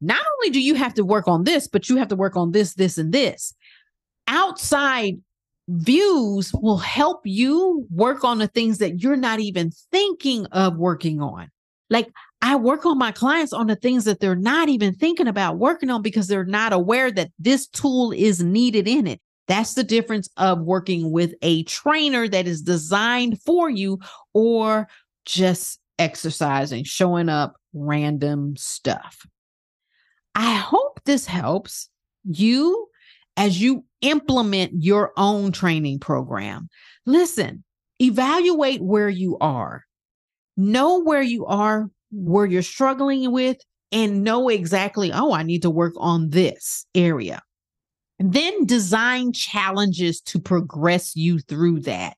not 0.04 0.24
only 0.38 0.52
do 0.52 0.62
you 0.62 0.76
have 0.76 0.94
to 0.96 1.06
work 1.06 1.28
on 1.28 1.44
this, 1.44 1.68
but 1.68 1.90
you 1.90 1.98
have 1.98 2.10
to 2.10 2.16
work 2.16 2.36
on 2.36 2.52
this, 2.52 2.74
this, 2.74 2.98
and 2.98 3.14
this. 3.14 3.54
Outside 4.28 5.16
views 5.68 6.52
will 6.54 6.78
help 6.78 7.22
you 7.24 7.88
work 7.90 8.24
on 8.24 8.38
the 8.38 8.48
things 8.48 8.80
that 8.80 9.02
you're 9.02 9.16
not 9.16 9.40
even 9.40 9.72
thinking 9.92 10.46
of 10.48 10.78
working 10.78 11.22
on. 11.22 11.50
Like 11.90 12.10
I 12.42 12.56
work 12.56 12.86
on 12.86 12.98
my 12.98 13.12
clients 13.12 13.54
on 13.54 13.68
the 13.68 13.76
things 13.76 14.04
that 14.06 14.20
they're 14.20 14.36
not 14.36 14.68
even 14.68 14.94
thinking 14.94 15.28
about 15.28 15.58
working 15.58 15.90
on 15.90 16.02
because 16.02 16.28
they're 16.28 16.46
not 16.46 16.74
aware 16.74 17.12
that 17.12 17.32
this 17.40 17.68
tool 17.68 18.12
is 18.12 18.44
needed 18.44 18.88
in 18.88 19.08
it. 19.08 19.22
That's 19.48 19.74
the 19.74 19.84
difference 19.84 20.30
of 20.38 20.62
working 20.62 21.12
with 21.12 21.34
a 21.42 21.64
trainer 21.64 22.28
that 22.28 22.48
is 22.48 22.62
designed 22.62 23.42
for 23.42 23.70
you 23.70 24.00
or 24.34 24.88
just 25.26 25.80
exercising, 26.00 26.84
showing 26.84 27.30
up 27.30 27.56
random 27.74 28.56
stuff. 28.58 29.26
I 30.36 30.56
hope 30.56 31.02
this 31.06 31.26
helps 31.26 31.90
you 32.24 32.88
as 33.38 33.62
you 33.62 33.86
implement 34.02 34.72
your 34.84 35.12
own 35.18 35.52
training 35.52 36.00
program. 36.00 36.70
Listen, 37.06 37.64
evaluate 38.00 38.82
where 38.82 39.10
you 39.10 39.38
are. 39.40 39.84
Know 40.56 41.02
where 41.02 41.22
you 41.22 41.46
are 41.46 41.90
where 42.14 42.46
you're 42.46 42.62
struggling 42.62 43.32
with 43.32 43.58
and 43.92 44.24
know 44.24 44.50
exactly, 44.50 45.12
oh, 45.14 45.34
I 45.34 45.44
need 45.44 45.64
to 45.64 45.70
work 45.70 45.94
on 45.98 46.30
this 46.30 46.86
area. 46.96 47.42
And 48.20 48.34
then 48.34 48.66
design 48.66 49.34
challenges 49.34 50.22
to 50.22 50.40
progress 50.40 51.16
you 51.16 51.40
through 51.40 51.82
that. 51.82 52.16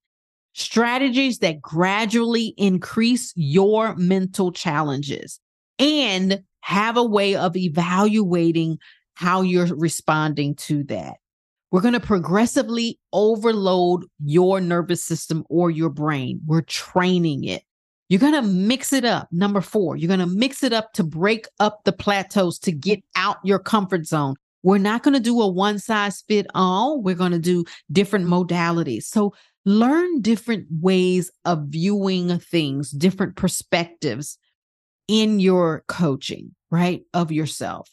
Strategies 0.54 1.40
that 1.40 1.62
gradually 1.62 2.54
increase 2.58 3.34
your 3.36 3.96
mental 3.96 4.52
challenges 4.52 5.40
and 5.80 6.42
have 6.66 6.98
a 6.98 7.04
way 7.04 7.36
of 7.36 7.56
evaluating 7.56 8.80
how 9.14 9.44
you're 9.44 9.68
responding 9.76 10.56
to 10.56 10.84
that. 10.86 11.18
We're 11.70 11.82
going 11.82 11.94
to 11.94 12.00
progressively 12.00 13.00
overload 13.14 14.06
your 14.24 14.60
nervous 14.60 15.04
system 15.04 15.46
or 15.48 15.70
your 15.70 15.92
brain. 15.92 16.42
We're 16.44 16.64
training 16.64 17.44
it. 17.44 17.62
You're 18.10 18.20
going 18.20 18.34
to 18.34 18.42
mix 18.42 18.94
it 18.94 19.06
up. 19.06 19.28
Number 19.32 19.62
four, 19.62 19.96
you're 19.96 20.08
going 20.08 20.20
to 20.22 20.26
mix 20.26 20.64
it 20.64 20.74
up 20.74 20.92
to 20.94 21.04
break 21.04 21.48
up 21.60 21.84
the 21.84 21.94
plateaus 21.94 22.58
to 22.60 22.72
get 22.72 23.04
out 23.16 23.38
your 23.44 23.60
comfort 23.60 24.08
zone. 24.08 24.34
We're 24.64 24.80
not 24.80 25.04
going 25.04 25.14
to 25.14 25.20
do 25.20 25.40
a 25.42 25.48
one 25.48 25.78
size 25.78 26.24
fit 26.28 26.48
all. 26.56 27.00
We're 27.00 27.14
going 27.14 27.32
to 27.32 27.38
do 27.38 27.66
different 27.92 28.26
modalities. 28.26 29.04
So 29.04 29.36
learn 29.66 30.20
different 30.22 30.66
ways 30.82 31.30
of 31.46 31.66
viewing 31.68 32.40
things, 32.40 32.90
different 32.90 33.36
perspectives 33.36 34.40
in 35.08 35.40
your 35.40 35.84
coaching, 35.88 36.56
right? 36.72 37.02
Of 37.14 37.32
yourself. 37.32 37.90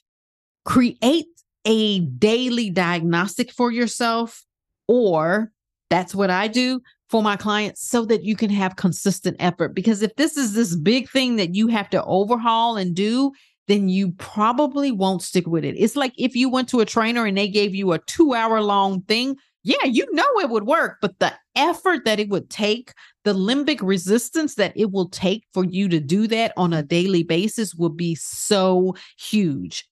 Create 0.65 1.27
a 1.65 2.01
daily 2.01 2.71
diagnostic 2.71 3.53
for 3.53 3.71
yourself, 3.71 4.45
or 4.89 5.53
that's 5.91 6.15
what 6.15 6.31
I 6.31 6.49
do 6.49 6.81
for 7.09 7.23
my 7.23 7.37
clients 7.37 7.87
so 7.87 8.07
that 8.07 8.25
you 8.25 8.35
can 8.35 8.51
have 8.51 8.77
consistent 8.77 9.37
effort. 9.39 9.75
Because 9.75 10.03
if 10.03 10.15
this 10.17 10.37
is 10.37 10.55
this 10.55 10.75
big 10.75 11.11
thing 11.11 11.37
that 11.37 11.55
you 11.55 11.69
have 11.69 11.91
to 11.91 12.03
overhaul 12.05 12.77
and 12.77 12.95
do, 12.95 13.33
then 13.69 13.89
you 13.89 14.13
probably 14.13 14.91
won't 14.91 15.23
stick 15.23 15.47
with 15.47 15.65
it. 15.65 15.77
It's 15.79 15.97
like 15.97 16.15
if 16.17 16.35
you 16.35 16.49
went 16.49 16.69
to 16.71 16.81
a 16.81 16.87
trainer 16.87 17.27
and 17.27 17.37
they 17.37 17.49
gave 17.49 17.75
you 17.75 17.93
a 17.93 17.99
two 17.99 18.35
hour 18.35 18.61
long 18.61 19.03
thing. 19.03 19.37
Yeah, 19.65 19.85
you 19.85 20.07
know 20.13 20.27
it 20.41 20.51
would 20.51 20.65
work, 20.67 20.99
but 21.01 21.19
the 21.21 21.33
effort 21.55 22.05
that 22.05 22.19
it 22.19 22.29
would 22.31 22.51
take, 22.51 22.93
the 23.23 23.33
limbic 23.33 23.79
resistance 23.81 24.57
that 24.57 24.73
it 24.75 24.91
will 24.91 25.09
take 25.09 25.45
for 25.55 25.65
you 25.65 25.89
to 25.89 26.01
do 26.01 26.27
that 26.29 26.53
on 26.57 26.73
a 26.73 26.83
daily 26.83 27.23
basis 27.23 27.73
will 27.75 27.89
be 27.89 28.17
so 28.17 28.95
huge. 29.17 29.89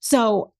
So 0.00 0.52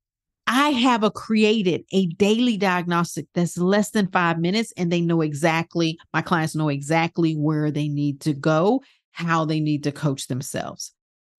I 0.47 0.71
have 0.71 1.05
a 1.05 1.11
created 1.11 1.85
a 1.93 2.07
daily 2.07 2.57
diagnostic 2.57 3.27
that's 3.35 3.59
less 3.59 3.91
than 3.91 4.09
five 4.11 4.39
minutes, 4.41 4.73
and 4.77 4.91
they 4.93 5.01
know 5.03 5.21
exactly, 5.23 5.99
my 6.15 6.23
clients 6.23 6.57
know 6.57 6.69
exactly 6.69 7.35
where 7.35 7.71
they 7.71 7.89
need 7.89 8.21
to 8.23 8.35
go, 8.35 8.83
how 9.13 9.45
they 9.45 9.61
need 9.61 9.85
to 9.85 9.93
coach 9.93 10.29
themselves. 10.29 10.93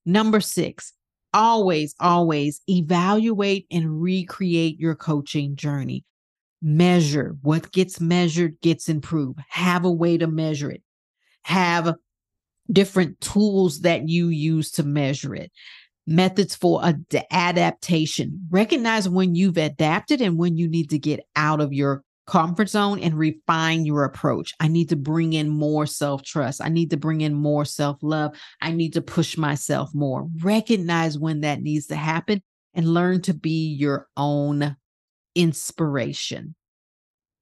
Number 0.06 0.40
six, 0.42 0.94
always, 1.34 1.96
always 2.00 2.62
evaluate 2.70 3.68
and 3.72 4.02
recreate 4.02 4.80
your 4.80 4.96
coaching 4.96 5.56
journey. 5.56 6.06
Measure 6.62 7.38
what 7.42 7.72
gets 7.72 8.02
measured 8.02 8.60
gets 8.62 8.90
improved. 8.90 9.40
Have 9.50 9.86
a 9.86 9.92
way 9.92 10.18
to 10.18 10.28
measure 10.28 10.70
it. 10.70 10.84
Have 11.44 11.96
different 12.72 13.20
tools 13.22 13.82
that 13.82 14.08
you 14.10 14.28
use 14.28 14.72
to 14.72 14.84
measure 14.84 15.34
it 15.34 15.52
methods 16.10 16.56
for 16.56 16.84
ad- 16.84 17.26
adaptation. 17.32 18.48
Recognize 18.50 19.08
when 19.08 19.36
you've 19.36 19.58
adapted 19.58 20.22
and 20.22 20.38
when 20.38 20.58
you 20.58 20.68
need 20.68 20.90
to 20.90 21.00
get 21.00 21.22
out 21.36 21.62
of 21.62 21.72
your 21.72 22.04
comfort 22.26 22.70
zone 22.70 23.00
and 23.00 23.18
refine 23.18 23.86
your 23.86 24.04
approach. 24.04 24.54
I 24.60 24.68
need 24.68 24.90
to 24.90 24.96
bring 24.96 25.34
in 25.34 25.50
more 25.50 25.86
self 25.86 26.24
trust. 26.24 26.62
I 26.64 26.70
need 26.70 26.90
to 26.92 26.98
bring 26.98 27.22
in 27.22 27.34
more 27.34 27.66
self 27.66 27.98
love. 28.02 28.36
I 28.62 28.72
need 28.72 28.94
to 28.94 29.02
push 29.02 29.38
myself 29.38 29.92
more. 29.94 30.28
Recognize 30.42 31.18
when 31.18 31.42
that 31.42 31.62
needs 31.62 31.88
to 31.88 31.96
happen 31.96 32.42
and 32.74 32.94
learn 32.94 33.22
to 33.24 33.34
be 33.34 33.74
your 33.74 34.08
own 34.18 34.76
inspiration. 35.36 36.56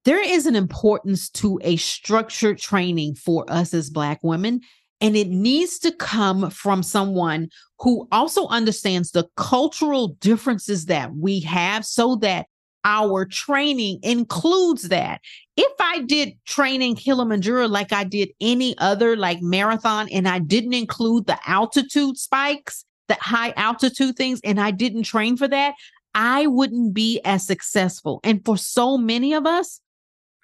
There 0.06 0.24
is 0.24 0.46
an 0.46 0.56
importance 0.56 1.30
to 1.32 1.60
a 1.64 1.76
structured 1.76 2.58
training 2.58 3.16
for 3.16 3.46
us 3.50 3.74
as 3.74 3.90
Black 3.90 4.24
women 4.24 4.62
and 5.00 5.16
it 5.16 5.30
needs 5.30 5.80
to 5.80 5.92
come 5.92 6.50
from 6.50 6.82
someone 6.82 7.50
who 7.80 8.08
also 8.12 8.48
understands 8.48 9.12
the 9.12 9.28
cultural 9.36 10.10
differences 10.20 10.86
that 10.86 11.14
we 11.16 11.40
have 11.42 11.86
so 11.86 12.16
that 12.18 12.48
our 12.84 13.26
training 13.26 14.00
includes 14.02 14.90
that. 14.90 15.22
If 15.56 15.74
I 15.80 16.00
did 16.00 16.34
training 16.46 16.96
Kilimanjaro 16.96 17.68
like 17.68 17.92
I 17.92 18.06
did 18.06 18.30
any 18.40 18.78
other 18.78 19.16
like 19.16 19.42
marathon 19.42 20.08
and 20.12 20.28
I 20.28 20.40
didn't 20.40 20.74
include 20.74 21.28
the 21.28 21.38
altitude 21.46 22.18
spikes, 22.18 22.86
the 23.08 23.18
high 23.20 23.54
altitude 23.58 24.16
things, 24.16 24.40
and 24.44 24.60
I 24.60 24.72
didn't 24.72 25.04
train 25.04 25.38
for 25.38 25.48
that, 25.48 25.76
I 26.18 26.48
wouldn't 26.48 26.96
be 26.96 27.22
as 27.24 27.46
successful. 27.46 28.20
And 28.24 28.44
for 28.44 28.58
so 28.58 28.98
many 28.98 29.36
of 29.36 29.46
us, 29.46 29.80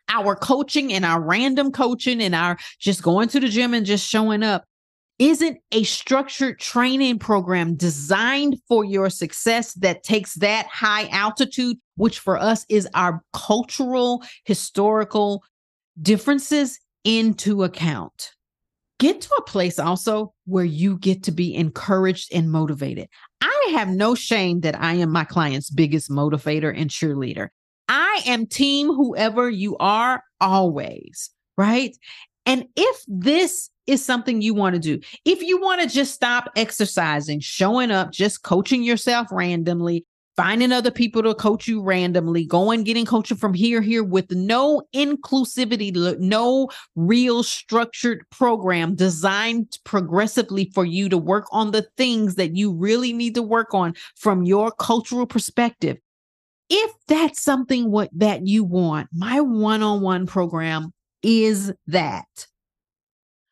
our 0.08 0.36
coaching 0.36 0.94
and 0.94 1.04
our 1.04 1.20
random 1.20 1.72
coaching 1.72 2.22
and 2.22 2.36
our 2.36 2.58
just 2.80 3.02
going 3.02 3.28
to 3.30 3.40
the 3.40 3.50
gym 3.50 3.74
and 3.74 3.84
just 3.84 4.08
showing 4.08 4.44
up 4.44 4.66
isn't 5.18 5.58
a 5.72 5.84
structured 5.84 6.60
training 6.60 7.18
program 7.18 7.76
designed 7.76 8.58
for 8.68 8.86
your 8.86 9.10
success 9.10 9.74
that 9.76 10.04
takes 10.04 10.36
that 10.36 10.68
high 10.68 11.08
altitude, 11.08 11.78
which 11.96 12.20
for 12.20 12.38
us 12.38 12.66
is 12.70 12.88
our 12.94 13.24
cultural, 13.34 14.24
historical 14.46 15.44
differences 16.00 16.80
into 17.04 17.64
account. 17.64 18.34
Get 19.00 19.22
to 19.22 19.30
a 19.38 19.44
place 19.44 19.80
also 19.80 20.34
where 20.46 20.66
you 20.66 20.98
get 20.98 21.24
to 21.24 21.32
be 21.32 21.56
encouraged 21.56 22.34
and 22.34 22.52
motivated. 22.52 23.10
I 23.44 23.72
have 23.74 23.90
no 23.90 24.16
shame 24.16 24.62
that 24.62 24.80
I 24.80 24.94
am 24.94 25.12
my 25.12 25.26
client's 25.26 25.70
biggest 25.70 26.10
motivator 26.10 26.74
and 26.76 26.90
cheerleader. 26.90 27.50
I 27.90 28.22
am 28.26 28.46
team 28.46 28.88
whoever 28.88 29.50
you 29.50 29.76
are 29.78 30.24
always, 30.40 31.30
right? 31.58 31.96
And 32.46 32.66
if 32.78 33.04
this 33.08 33.70
is 33.86 34.04
something 34.04 34.42
you 34.42 34.54
want 34.54 34.76
to 34.76 34.80
do, 34.80 35.00
if 35.26 35.42
you 35.42 35.60
want 35.60 35.82
to 35.82 35.88
just 35.88 36.14
stop 36.14 36.50
exercising, 36.56 37.42
showing 37.42 37.92
up, 37.92 38.12
just 38.12 38.44
coaching 38.44 38.82
yourself 38.82 39.28
randomly, 39.30 40.06
finding 40.36 40.72
other 40.72 40.92
people 40.92 41.22
to 41.22 41.36
coach 41.36 41.68
you 41.68 41.82
randomly, 41.82 42.46
going 42.46 42.84
getting 42.84 43.06
coaching 43.06 43.38
from 43.38 43.54
here, 43.54 43.82
here 43.82 44.04
with 44.04 44.32
no 44.32 44.82
inclusivity, 44.94 45.94
no 46.20 46.70
real 46.96 47.44
structured 47.44 48.24
program 48.32 48.96
designed 48.96 49.78
progressively 49.84 50.72
for 50.74 50.86
you 50.86 51.08
to 51.10 51.18
work 51.18 51.46
on 51.52 51.72
the 51.72 51.86
things 51.98 52.36
that 52.36 52.56
you 52.56 52.74
really 52.74 53.14
need 53.14 53.36
to 53.36 53.44
work 53.44 53.74
on 53.74 53.94
from 54.16 54.44
your 54.44 54.72
cultural 54.72 55.28
perspective. 55.28 55.98
If 56.70 56.92
that's 57.08 57.42
something 57.42 57.92
what 57.92 58.10
that 58.14 58.48
you 58.48 58.64
want, 58.64 59.10
my 59.14 59.42
one-on-one 59.42 60.26
program 60.26 60.94
is 61.22 61.72
that. 61.88 62.48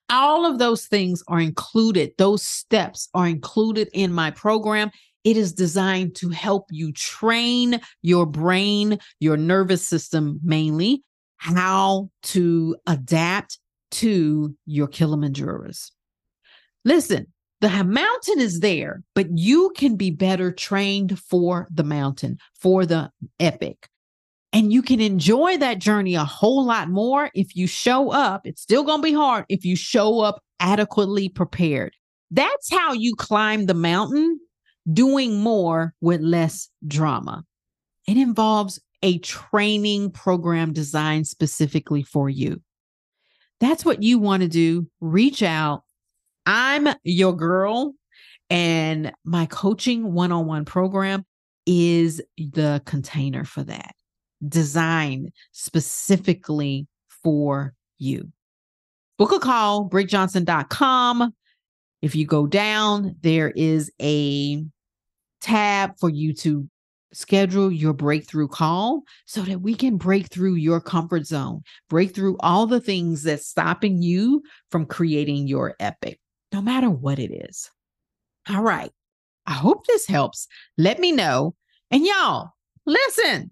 All 0.10 0.46
of 0.46 0.60
those 0.60 0.88
things 0.88 1.24
are 1.28 1.39
included. 1.39 2.12
Those 2.17 2.44
steps 2.44 3.08
are 3.13 3.28
included 3.28 3.89
in 3.94 4.12
my 4.12 4.32
program. 4.32 4.91
It 5.23 5.38
is 5.38 5.53
designed 5.53 6.15
to 6.15 6.29
help 6.29 6.65
you 6.71 6.91
train 6.91 7.79
your 8.01 8.25
brain, 8.25 8.99
your 9.19 9.38
nervous 9.38 9.88
system 9.88 10.39
mainly, 10.43 11.03
how 11.38 12.10
to 12.23 12.75
adapt 12.88 13.60
to 13.91 14.55
your 14.65 14.88
Kilimanjaros. 14.88 15.91
Listen, 16.86 17.27
the 17.60 17.69
mountain 17.84 18.39
is 18.39 18.60
there, 18.62 19.03
but 19.13 19.27
you 19.38 19.71
can 19.77 19.95
be 19.95 20.10
better 20.10 20.51
trained 20.51 21.19
for 21.19 21.67
the 21.71 21.84
mountain, 21.84 22.38
for 22.60 22.86
the 22.86 23.12
epic. 23.39 23.88
And 24.53 24.73
you 24.73 24.81
can 24.81 24.99
enjoy 24.99 25.57
that 25.57 25.79
journey 25.79 26.15
a 26.15 26.25
whole 26.25 26.65
lot 26.65 26.89
more 26.89 27.29
if 27.36 27.55
you 27.55 27.67
show 27.67 28.12
up. 28.12 28.45
It's 28.45 28.62
still 28.62 28.84
going 28.84 28.99
to 28.99 29.03
be 29.03 29.13
hard 29.13 29.45
if 29.47 29.63
you 29.63 29.75
show 29.75 30.19
up 30.19 30.41
adequately 30.60 31.29
prepared. 31.29 31.93
That's 32.31 32.71
how 32.71 32.93
you 32.93 33.13
climb 33.15 33.67
the 33.67 33.73
mountain 33.73 34.39
doing 34.93 35.39
more 35.39 35.93
with 36.01 36.21
less 36.21 36.69
drama. 36.88 37.43
It 38.08 38.17
involves 38.17 38.80
a 39.04 39.19
training 39.19 40.12
program 40.12 40.73
designed 40.73 41.27
specifically 41.27 42.04
for 42.04 42.30
you. 42.30 42.62
That's 43.60 43.86
what 43.86 44.01
you 44.01 44.19
want 44.19 44.41
to 44.41 44.49
do. 44.49 44.88
Reach 44.99 45.43
out. 45.43 45.84
I'm 46.45 46.88
your 47.04 47.36
girl, 47.36 47.93
and 48.49 49.13
my 49.23 49.45
coaching 49.45 50.13
one 50.13 50.32
on 50.32 50.47
one 50.47 50.65
program 50.65 51.25
is 51.67 52.21
the 52.38 52.82
container 52.86 53.45
for 53.45 53.63
that, 53.63 53.93
designed 54.47 55.32
specifically 55.51 56.88
for 57.23 57.75
you. 57.99 58.32
Book 59.19 59.32
a 59.32 59.39
call, 59.39 59.88
brigjohnson.com 59.88 61.34
if 62.01 62.15
you 62.15 62.25
go 62.25 62.47
down, 62.47 63.15
there 63.21 63.51
is 63.51 63.91
a 64.01 64.63
tab 65.41 65.97
for 65.99 66.10
you 66.10 66.34
to 66.34 66.69
schedule 67.13 67.71
your 67.71 67.93
breakthrough 67.93 68.47
call 68.47 69.04
so 69.25 69.41
that 69.41 69.62
we 69.62 69.75
can 69.75 69.97
break 69.97 70.27
through 70.27 70.56
your 70.56 70.80
comfort 70.80 71.25
zone, 71.25 71.62
break 71.89 72.15
through 72.15 72.38
all 72.39 72.65
the 72.65 72.80
things 72.80 73.23
that's 73.23 73.47
stopping 73.47 74.01
you 74.01 74.41
from 74.69 74.86
creating 74.86 75.47
your 75.47 75.75
epic, 75.80 76.19
no 76.54 76.62
matter 76.62 76.89
what 76.89 77.19
it 77.19 77.32
is. 77.49 77.69
All 78.49 78.62
right. 78.62 78.91
I 79.45 79.54
hope 79.54 79.86
this 79.86 80.08
helps. 80.08 80.47
Let 80.77 80.99
me 80.99 81.12
know. 81.12 81.56
And 81.89 82.06
y'all, 82.06 82.51
listen, 82.86 83.51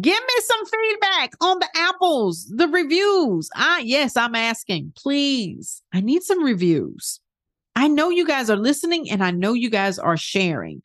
give 0.00 0.20
me 0.20 0.34
some 0.42 0.66
feedback 0.66 1.32
on 1.40 1.58
the 1.58 1.68
apples, 1.74 2.46
the 2.54 2.68
reviews. 2.68 3.50
Ah, 3.56 3.78
yes, 3.78 4.16
I'm 4.16 4.34
asking. 4.34 4.92
Please. 4.96 5.82
I 5.92 6.00
need 6.00 6.22
some 6.22 6.44
reviews. 6.44 7.20
I 7.74 7.88
know 7.88 8.10
you 8.10 8.26
guys 8.26 8.50
are 8.50 8.56
listening 8.56 9.10
and 9.10 9.22
I 9.24 9.30
know 9.30 9.52
you 9.52 9.70
guys 9.70 9.98
are 9.98 10.16
sharing, 10.16 10.82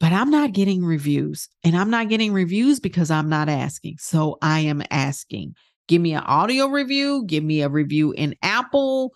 but 0.00 0.12
I'm 0.12 0.30
not 0.30 0.52
getting 0.52 0.84
reviews. 0.84 1.48
And 1.64 1.76
I'm 1.76 1.90
not 1.90 2.08
getting 2.08 2.32
reviews 2.32 2.80
because 2.80 3.10
I'm 3.10 3.28
not 3.28 3.48
asking. 3.48 3.96
So 3.98 4.38
I 4.42 4.60
am 4.60 4.82
asking. 4.90 5.54
Give 5.88 6.02
me 6.02 6.14
an 6.14 6.24
audio 6.24 6.66
review, 6.66 7.24
give 7.26 7.44
me 7.44 7.62
a 7.62 7.68
review 7.68 8.12
in 8.12 8.34
Apple, 8.42 9.12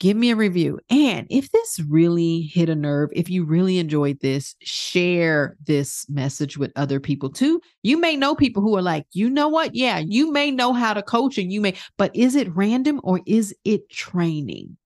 give 0.00 0.16
me 0.16 0.30
a 0.30 0.36
review. 0.36 0.80
And 0.88 1.26
if 1.30 1.50
this 1.50 1.80
really 1.88 2.42
hit 2.42 2.68
a 2.68 2.74
nerve, 2.74 3.10
if 3.12 3.28
you 3.28 3.44
really 3.44 3.78
enjoyed 3.78 4.20
this, 4.20 4.56
share 4.62 5.56
this 5.66 6.06
message 6.08 6.56
with 6.56 6.72
other 6.76 6.98
people 6.98 7.30
too. 7.30 7.60
You 7.82 7.98
may 7.98 8.16
know 8.16 8.34
people 8.34 8.62
who 8.62 8.74
are 8.76 8.82
like, 8.82 9.06
you 9.12 9.28
know 9.28 9.48
what? 9.48 9.74
Yeah, 9.74 9.98
you 9.98 10.32
may 10.32 10.50
know 10.50 10.72
how 10.72 10.94
to 10.94 11.02
coach 11.02 11.36
and 11.36 11.52
you 11.52 11.60
may, 11.60 11.74
but 11.98 12.14
is 12.16 12.34
it 12.34 12.54
random 12.56 13.00
or 13.04 13.20
is 13.26 13.54
it 13.64 13.90
training? 13.90 14.76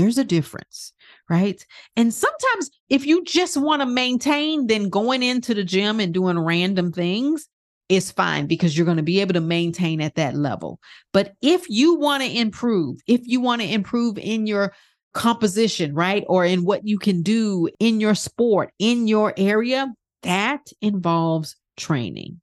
There's 0.00 0.16
a 0.16 0.24
difference, 0.24 0.94
right? 1.28 1.62
And 1.94 2.12
sometimes 2.14 2.70
if 2.88 3.04
you 3.04 3.22
just 3.24 3.58
want 3.58 3.82
to 3.82 3.86
maintain, 3.86 4.66
then 4.66 4.88
going 4.88 5.22
into 5.22 5.52
the 5.52 5.62
gym 5.62 6.00
and 6.00 6.14
doing 6.14 6.38
random 6.38 6.90
things 6.90 7.46
is 7.90 8.10
fine 8.10 8.46
because 8.46 8.74
you're 8.74 8.86
going 8.86 8.96
to 8.96 9.02
be 9.02 9.20
able 9.20 9.34
to 9.34 9.42
maintain 9.42 10.00
at 10.00 10.14
that 10.14 10.34
level. 10.34 10.80
But 11.12 11.34
if 11.42 11.68
you 11.68 11.96
want 11.96 12.22
to 12.22 12.34
improve, 12.34 13.00
if 13.06 13.20
you 13.26 13.42
want 13.42 13.60
to 13.60 13.70
improve 13.70 14.16
in 14.16 14.46
your 14.46 14.72
composition, 15.12 15.94
right? 15.94 16.24
Or 16.28 16.46
in 16.46 16.64
what 16.64 16.86
you 16.86 16.98
can 16.98 17.20
do 17.20 17.68
in 17.78 18.00
your 18.00 18.14
sport, 18.14 18.72
in 18.78 19.06
your 19.06 19.34
area, 19.36 19.92
that 20.22 20.68
involves 20.80 21.56
training. 21.76 22.40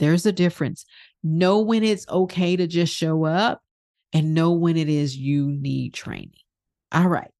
There's 0.00 0.26
a 0.26 0.32
difference. 0.32 0.86
Know 1.22 1.60
when 1.60 1.84
it's 1.84 2.08
okay 2.08 2.56
to 2.56 2.66
just 2.66 2.92
show 2.92 3.26
up 3.26 3.60
and 4.12 4.34
know 4.34 4.50
when 4.52 4.76
it 4.76 4.88
is 4.88 5.16
you 5.16 5.52
need 5.52 5.94
training. 5.94 6.32
All 6.94 7.08
right. 7.08 7.30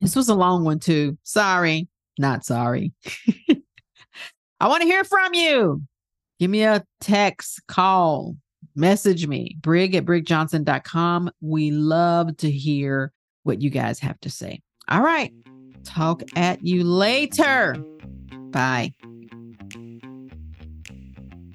This 0.00 0.16
was 0.16 0.30
a 0.30 0.34
long 0.34 0.64
one 0.64 0.78
too. 0.78 1.18
Sorry, 1.22 1.88
not 2.18 2.44
sorry. 2.44 2.92
I 4.60 4.68
want 4.68 4.82
to 4.82 4.88
hear 4.88 5.04
from 5.04 5.34
you. 5.34 5.82
Give 6.38 6.50
me 6.50 6.62
a 6.62 6.84
text, 7.00 7.60
call, 7.66 8.34
message 8.74 9.26
me, 9.26 9.56
brig 9.60 9.94
at 9.94 10.06
brigjohnson.com. 10.06 11.30
We 11.42 11.70
love 11.70 12.36
to 12.38 12.50
hear 12.50 13.12
what 13.42 13.60
you 13.60 13.68
guys 13.68 13.98
have 14.00 14.18
to 14.20 14.30
say. 14.30 14.60
All 14.88 15.02
right. 15.02 15.32
Talk 15.84 16.22
at 16.34 16.64
you 16.64 16.82
later. 16.82 17.76
Bye. 18.50 18.94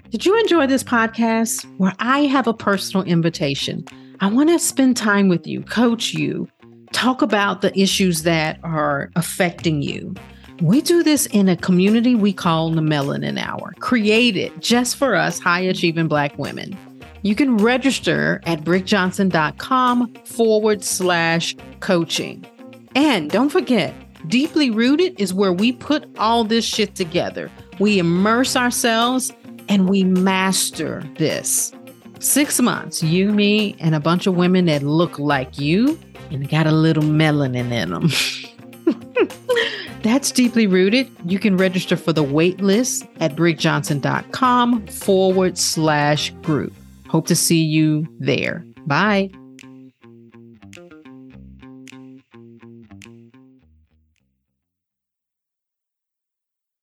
Did 0.10 0.26
you 0.26 0.40
enjoy 0.40 0.68
this 0.68 0.84
podcast 0.84 1.64
where 1.78 1.94
I 2.00 2.22
have 2.26 2.48
a 2.48 2.54
personal 2.54 3.06
invitation? 3.06 3.86
I 4.20 4.28
want 4.28 4.50
to 4.50 4.60
spend 4.60 4.98
time 4.98 5.30
with 5.30 5.48
you, 5.48 5.64
coach 5.64 6.14
you 6.14 6.48
talk 6.92 7.22
about 7.22 7.62
the 7.62 7.78
issues 7.80 8.24
that 8.24 8.60
are 8.64 9.12
affecting 9.16 9.82
you. 9.82 10.14
We 10.62 10.82
do 10.82 11.02
this 11.02 11.26
in 11.28 11.50
a 11.50 11.56
community 11.56 12.14
we 12.14 12.34
call 12.34 12.70
the 12.70 12.82
Melanin 12.82 13.40
Hour, 13.40 13.74
created 13.80 14.54
just 14.62 14.96
for 14.96 15.16
us 15.16 15.40
high 15.40 15.62
achieving 15.62 16.08
Black 16.08 16.38
women. 16.38 16.78
You 17.24 17.36
can 17.36 17.58
register 17.58 18.42
at 18.46 18.62
brigjohnson.com 18.62 20.14
forward 20.26 20.84
slash 20.84 21.56
coaching. 21.80 22.46
And 22.96 23.30
don't 23.30 23.50
forget, 23.50 23.94
Deeply 24.28 24.70
Rooted 24.70 25.20
is 25.20 25.34
where 25.34 25.54
we 25.54 25.72
put 25.72 26.06
all 26.18 26.44
this 26.44 26.66
shit 26.66 26.96
together. 26.96 27.50
We 27.80 27.98
immerse 27.98 28.56
ourselves 28.56 29.34
and 29.68 29.90
we 29.90 30.04
master 30.04 31.04
this. 31.18 31.74
Six 32.20 32.62
months, 32.62 33.02
you, 33.02 33.32
me, 33.32 33.76
and 33.80 33.96
a 33.96 34.00
bunch 34.00 34.28
of 34.28 34.36
women 34.36 34.66
that 34.66 34.84
look 34.84 35.18
like 35.18 35.58
you 35.58 36.00
and 36.32 36.50
got 36.50 36.68
a 36.68 36.72
little 36.72 37.04
melanin 37.04 37.72
in 37.72 37.92
them. 37.92 38.10
That's 40.02 40.32
deeply 40.32 40.66
rooted. 40.66 41.10
You 41.26 41.38
can 41.38 41.58
register 41.58 41.96
for 41.96 42.12
the 42.12 42.24
wait 42.24 42.60
list 42.60 43.06
at 43.20 43.36
brigjohnson.com 43.36 44.88
forward 44.88 45.58
slash 45.58 46.32
group. 46.42 46.74
Hope 47.08 47.28
to 47.28 47.36
see 47.36 47.62
you 47.62 48.08
there. 48.20 48.66
Bye. 48.88 49.30